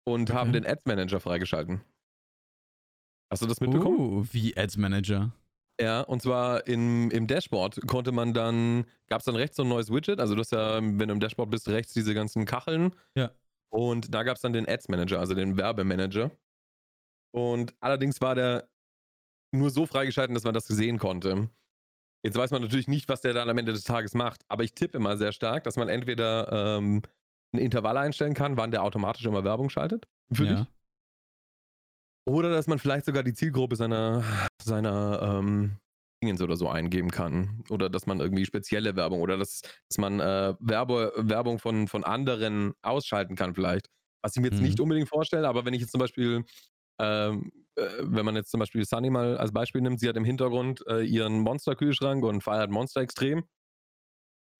[0.04, 0.38] Und okay.
[0.38, 1.82] haben den Ads Manager freigeschalten.
[3.30, 3.98] Hast du das mitbekommen?
[3.98, 5.32] Uh, wie Ads Manager?
[5.80, 9.68] Ja, und zwar im, im Dashboard konnte man dann, gab es dann rechts so ein
[9.68, 12.94] neues Widget, also du hast ja, wenn du im Dashboard bist, rechts diese ganzen Kacheln.
[13.16, 13.32] Ja.
[13.70, 16.30] Und da gab es dann den Ads Manager, also den Werbemanager.
[17.32, 18.68] Und allerdings war der
[19.52, 21.50] nur so freigeschalten, dass man das sehen konnte.
[22.24, 24.74] Jetzt weiß man natürlich nicht, was der dann am Ende des Tages macht, aber ich
[24.74, 27.02] tippe immer sehr stark, dass man entweder ähm,
[27.52, 30.54] ein Intervall einstellen kann, wann der automatisch immer Werbung schaltet für ja.
[30.54, 30.66] dich.
[32.26, 34.24] Oder dass man vielleicht sogar die Zielgruppe seiner,
[34.62, 35.76] seiner ähm,
[36.22, 37.62] Dingens oder so eingeben kann.
[37.68, 42.02] Oder dass man irgendwie spezielle Werbung oder dass, dass man äh, Werbe, Werbung von, von
[42.04, 43.88] anderen ausschalten kann, vielleicht.
[44.22, 44.66] Was ich mir jetzt mhm.
[44.66, 46.44] nicht unbedingt vorstelle, aber wenn ich jetzt zum Beispiel,
[46.98, 50.24] ähm, äh, wenn man jetzt zum Beispiel Sunny mal als Beispiel nimmt, sie hat im
[50.24, 53.44] Hintergrund äh, ihren Monster-Kühlschrank und feiert Monster extrem,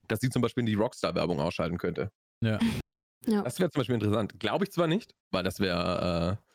[0.07, 2.11] dass sie zum Beispiel die Rockstar-Werbung ausschalten könnte.
[2.43, 2.59] Ja.
[3.27, 3.41] ja.
[3.43, 4.39] Das wäre zum Beispiel interessant.
[4.39, 6.54] Glaube ich zwar nicht, weil das wäre äh,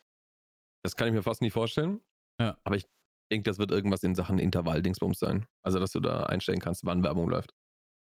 [0.83, 2.01] das kann ich mir fast nicht vorstellen.
[2.39, 2.57] Ja.
[2.63, 2.85] Aber ich
[3.31, 5.45] denke, das wird irgendwas in Sachen Intervall-Dingsbums sein.
[5.63, 7.53] Also, dass du da einstellen kannst, wann Werbung läuft.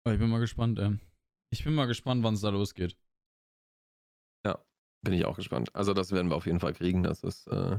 [0.06, 0.98] ich bin mal gespannt, ey.
[1.52, 2.96] Ich bin mal gespannt, wann es da losgeht.
[4.46, 4.64] Ja,
[5.02, 5.74] bin ich auch gespannt.
[5.74, 7.02] Also, das werden wir auf jeden Fall kriegen.
[7.02, 7.78] Das ist, äh.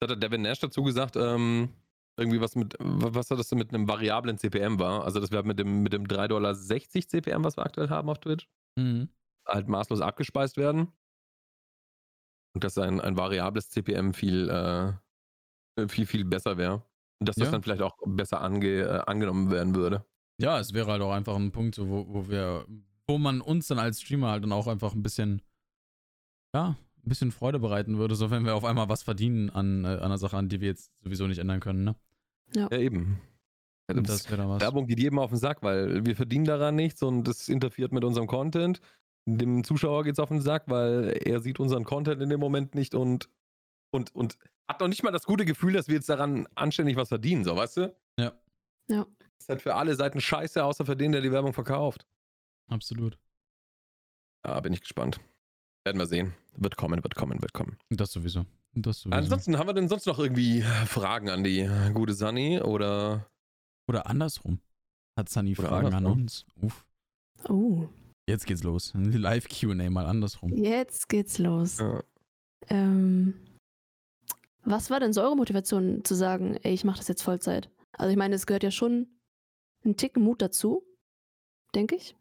[0.00, 1.72] Das hat der Devin Nash dazu gesagt, ähm,
[2.18, 5.04] irgendwie was mit, was hat das mit einem variablen CPM war.
[5.04, 8.18] Also, das wäre mit dem, mit dem 3,60 Dollar CPM, was wir aktuell haben auf
[8.18, 9.08] Twitch, mhm.
[9.46, 10.92] halt maßlos abgespeist werden.
[12.54, 16.84] Und dass ein, ein variables CPM viel, äh, viel, viel besser wäre.
[17.18, 20.04] Und dass das dann vielleicht auch besser ange, äh, angenommen werden würde.
[20.38, 22.66] Ja, es wäre halt auch einfach ein Punkt, so, wo, wo wir,
[23.06, 25.42] wo man uns dann als Streamer halt dann auch einfach ein bisschen,
[26.54, 29.88] ja, ein bisschen Freude bereiten würde, so wenn wir auf einmal was verdienen an, äh,
[29.88, 31.96] an einer Sache, an die wir jetzt sowieso nicht ändern können, ne?
[32.54, 33.20] Ja, ja eben.
[33.86, 34.62] Das wäre was.
[34.62, 38.02] Werbung geht jedem auf den Sack, weil wir verdienen daran nichts und das interferiert mit
[38.02, 38.80] unserem Content.
[39.26, 42.74] Dem Zuschauer geht es auf den Sack, weil er sieht unseren Content in dem Moment
[42.74, 43.30] nicht und,
[43.90, 47.08] und, und hat noch nicht mal das gute Gefühl, dass wir jetzt daran anständig was
[47.08, 47.96] verdienen, so weißt du?
[48.18, 48.32] Ja.
[48.88, 49.06] Ja.
[49.18, 52.06] Das ist halt für alle Seiten scheiße, außer für den, der die Werbung verkauft.
[52.68, 53.18] Absolut.
[54.46, 55.20] Ja, bin ich gespannt.
[55.84, 56.34] Werden wir sehen.
[56.56, 57.78] Wird kommen, wird kommen, wird kommen.
[57.90, 58.46] Das sowieso.
[58.72, 59.16] Das sowieso.
[59.16, 63.26] Ansonsten haben wir denn sonst noch irgendwie Fragen an die gute Sunny oder.
[63.88, 64.60] Oder andersrum.
[65.18, 66.06] Hat Sunny Fragen andersrum.
[66.06, 66.46] an uns?
[66.60, 66.86] Uff.
[67.48, 67.88] Oh.
[68.26, 68.92] Jetzt geht's los.
[68.96, 70.50] Live QA mal andersrum.
[70.54, 71.78] Jetzt geht's los.
[71.78, 72.02] Ja.
[72.68, 73.34] Ähm,
[74.64, 77.70] was war denn so eure Motivation zu sagen, ey, ich mache das jetzt Vollzeit?
[77.92, 79.08] Also ich meine, es gehört ja schon
[79.84, 80.82] ein Ticken Mut dazu,
[81.74, 82.16] denke ich.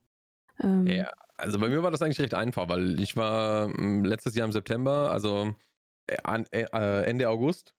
[0.59, 4.35] Ähm, ja, also bei mir war das eigentlich recht einfach, weil ich war hm, letztes
[4.35, 5.55] Jahr im September, also
[6.07, 7.73] äh, äh, Ende August,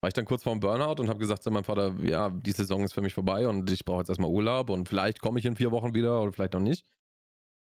[0.00, 2.84] war ich dann kurz vorm Burnout und habe gesagt zu meinem Vater, ja, die Saison
[2.84, 5.56] ist für mich vorbei und ich brauche jetzt erstmal Urlaub und vielleicht komme ich in
[5.56, 6.84] vier Wochen wieder oder vielleicht noch nicht.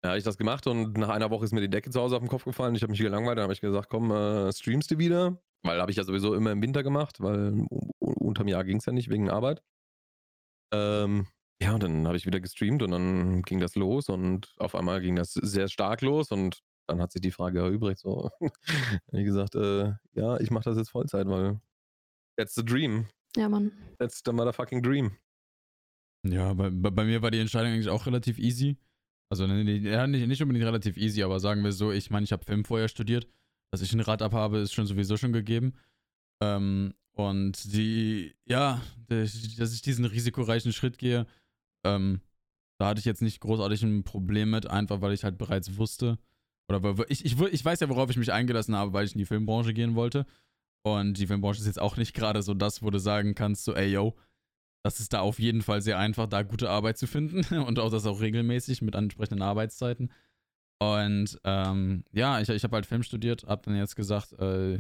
[0.04, 2.16] Ja, habe ich das gemacht und nach einer Woche ist mir die Decke zu Hause
[2.16, 2.74] auf den Kopf gefallen.
[2.76, 5.42] Ich habe mich gelangweilt, dann habe ich gesagt, komm, äh, streamst du wieder?
[5.64, 7.66] Weil habe ich ja sowieso immer im Winter gemacht, weil
[8.00, 9.62] unterm Jahr ging es ja nicht wegen Arbeit.
[10.74, 11.28] Ähm,
[11.62, 15.02] ja, und dann habe ich wieder gestreamt und dann ging das los und auf einmal
[15.02, 18.30] ging das sehr stark los und dann hat sich die Frage erübrigt, so,
[19.12, 21.60] wie gesagt, äh, ja, ich mache das jetzt Vollzeit, weil
[22.38, 23.08] that's the dream.
[23.36, 23.72] Ja, Mann.
[24.00, 25.18] That's the motherfucking dream.
[26.26, 28.78] Ja, bei, bei mir war die Entscheidung eigentlich auch relativ easy.
[29.30, 32.66] Also nicht, nicht unbedingt relativ easy, aber sagen wir so, ich meine, ich habe Film
[32.66, 33.28] vorher studiert.
[33.72, 35.74] Dass ich ein Rad abhabe, ist schon sowieso schon gegeben.
[36.42, 41.28] Ähm, und die, ja, dass ich diesen risikoreichen Schritt gehe,
[41.86, 42.22] ähm,
[42.80, 46.18] da hatte ich jetzt nicht großartig ein Problem mit, einfach weil ich halt bereits wusste,
[46.70, 49.26] oder ich, ich, ich weiß ja, worauf ich mich eingelassen habe, weil ich in die
[49.26, 50.26] Filmbranche gehen wollte.
[50.84, 53.74] Und die Filmbranche ist jetzt auch nicht gerade so das, wo du sagen kannst, so,
[53.74, 54.16] ey, yo,
[54.84, 57.92] das ist da auf jeden Fall sehr einfach, da gute Arbeit zu finden und auch
[57.92, 60.12] das auch regelmäßig mit entsprechenden Arbeitszeiten.
[60.82, 64.80] Und ähm, ja, ich, ich habe halt Film studiert, habe dann jetzt gesagt, äh,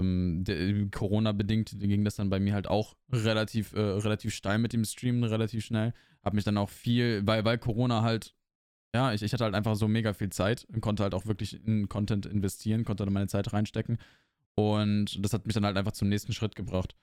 [0.00, 4.84] ähm, Corona-bedingt ging das dann bei mir halt auch relativ, äh, relativ steil mit dem
[4.84, 5.92] Streamen, relativ schnell.
[6.24, 8.34] Habe mich dann auch viel, weil, weil Corona halt,
[8.94, 11.62] ja, ich, ich hatte halt einfach so mega viel Zeit und konnte halt auch wirklich
[11.66, 13.98] in Content investieren, konnte dann meine Zeit reinstecken.
[14.54, 16.96] Und das hat mich dann halt einfach zum nächsten Schritt gebracht.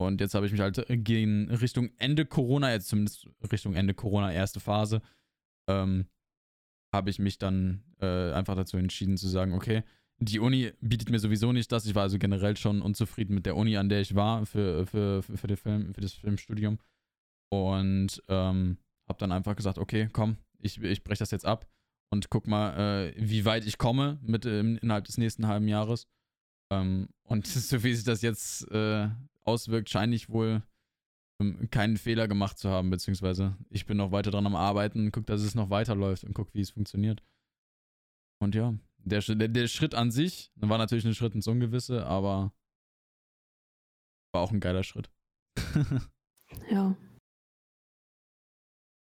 [0.00, 4.32] Und jetzt habe ich mich halt gegen Richtung Ende Corona, jetzt zumindest Richtung Ende Corona,
[4.32, 5.02] erste Phase,
[5.68, 6.06] ähm,
[6.94, 9.82] habe ich mich dann äh, einfach dazu entschieden zu sagen, okay,
[10.20, 11.86] die Uni bietet mir sowieso nicht das.
[11.86, 15.22] Ich war also generell schon unzufrieden mit der Uni, an der ich war für, für,
[15.22, 16.78] für, den Film, für das Filmstudium.
[17.50, 18.78] Und ähm,
[19.08, 21.66] habe dann einfach gesagt, okay, komm, ich, ich breche das jetzt ab
[22.10, 26.06] und guck mal, äh, wie weit ich komme mit äh, innerhalb des nächsten halben Jahres.
[26.70, 29.08] Ähm, und so wie sich das jetzt äh,
[29.48, 30.62] auswirkt, scheine ich wohl
[31.40, 35.26] ähm, keinen Fehler gemacht zu haben, beziehungsweise ich bin noch weiter dran am Arbeiten, guck,
[35.26, 37.22] dass es noch weiterläuft und guck, wie es funktioniert.
[38.40, 42.52] Und ja, der, der, der Schritt an sich war natürlich ein Schritt ins Ungewisse, aber
[44.32, 45.10] war auch ein geiler Schritt.
[46.70, 46.96] ja.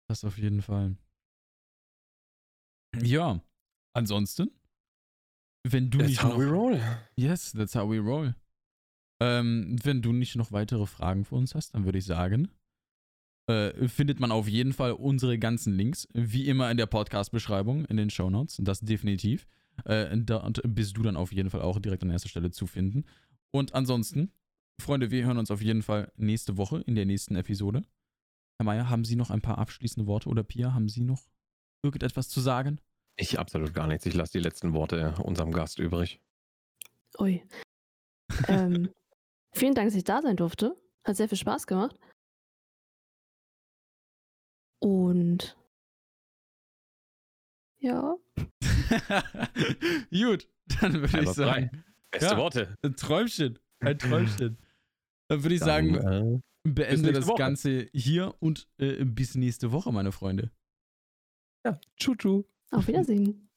[0.10, 0.98] Das auf jeden Fall.
[3.02, 3.42] Ja,
[3.96, 4.52] ansonsten,
[5.64, 6.82] wenn du that's nicht how noch, we roll.
[7.16, 8.36] Yes, that's how we roll.
[9.24, 12.50] Ähm, wenn du nicht noch weitere Fragen für uns hast, dann würde ich sagen,
[13.48, 17.96] äh, findet man auf jeden Fall unsere ganzen Links, wie immer in der Podcast-Beschreibung, in
[17.96, 18.58] den Show Notes.
[18.62, 19.48] Das definitiv.
[19.86, 23.06] Äh, da bist du dann auf jeden Fall auch direkt an erster Stelle zu finden.
[23.52, 24.34] Und ansonsten,
[24.82, 27.86] Freunde, wir hören uns auf jeden Fall nächste Woche in der nächsten Episode.
[28.60, 31.24] Herr Mayer, haben Sie noch ein paar abschließende Worte oder Pia, haben Sie noch
[31.82, 32.82] irgendetwas zu sagen?
[33.16, 34.06] Ich absolut gar nichts.
[34.06, 36.20] Ich lasse die letzten Worte unserem Gast übrig.
[37.20, 37.42] Ui.
[38.50, 38.90] ähm,
[39.54, 40.76] vielen Dank, dass ich da sein durfte.
[41.04, 42.00] Hat sehr viel Spaß gemacht.
[44.80, 45.58] Und
[47.80, 48.18] ja.
[50.12, 50.48] Gut,
[50.80, 51.84] dann würde ich sagen.
[52.12, 52.78] Beste ja, Worte.
[52.82, 53.60] Ein Träumchen.
[53.80, 54.58] Ein Träumchen.
[55.30, 57.38] Dann würde ich dann, sagen, äh, beende das Woche.
[57.38, 60.52] Ganze hier und äh, bis nächste Woche, meine Freunde.
[61.66, 62.44] Ja, tschu tschu.
[62.72, 63.50] Auf Wiedersehen.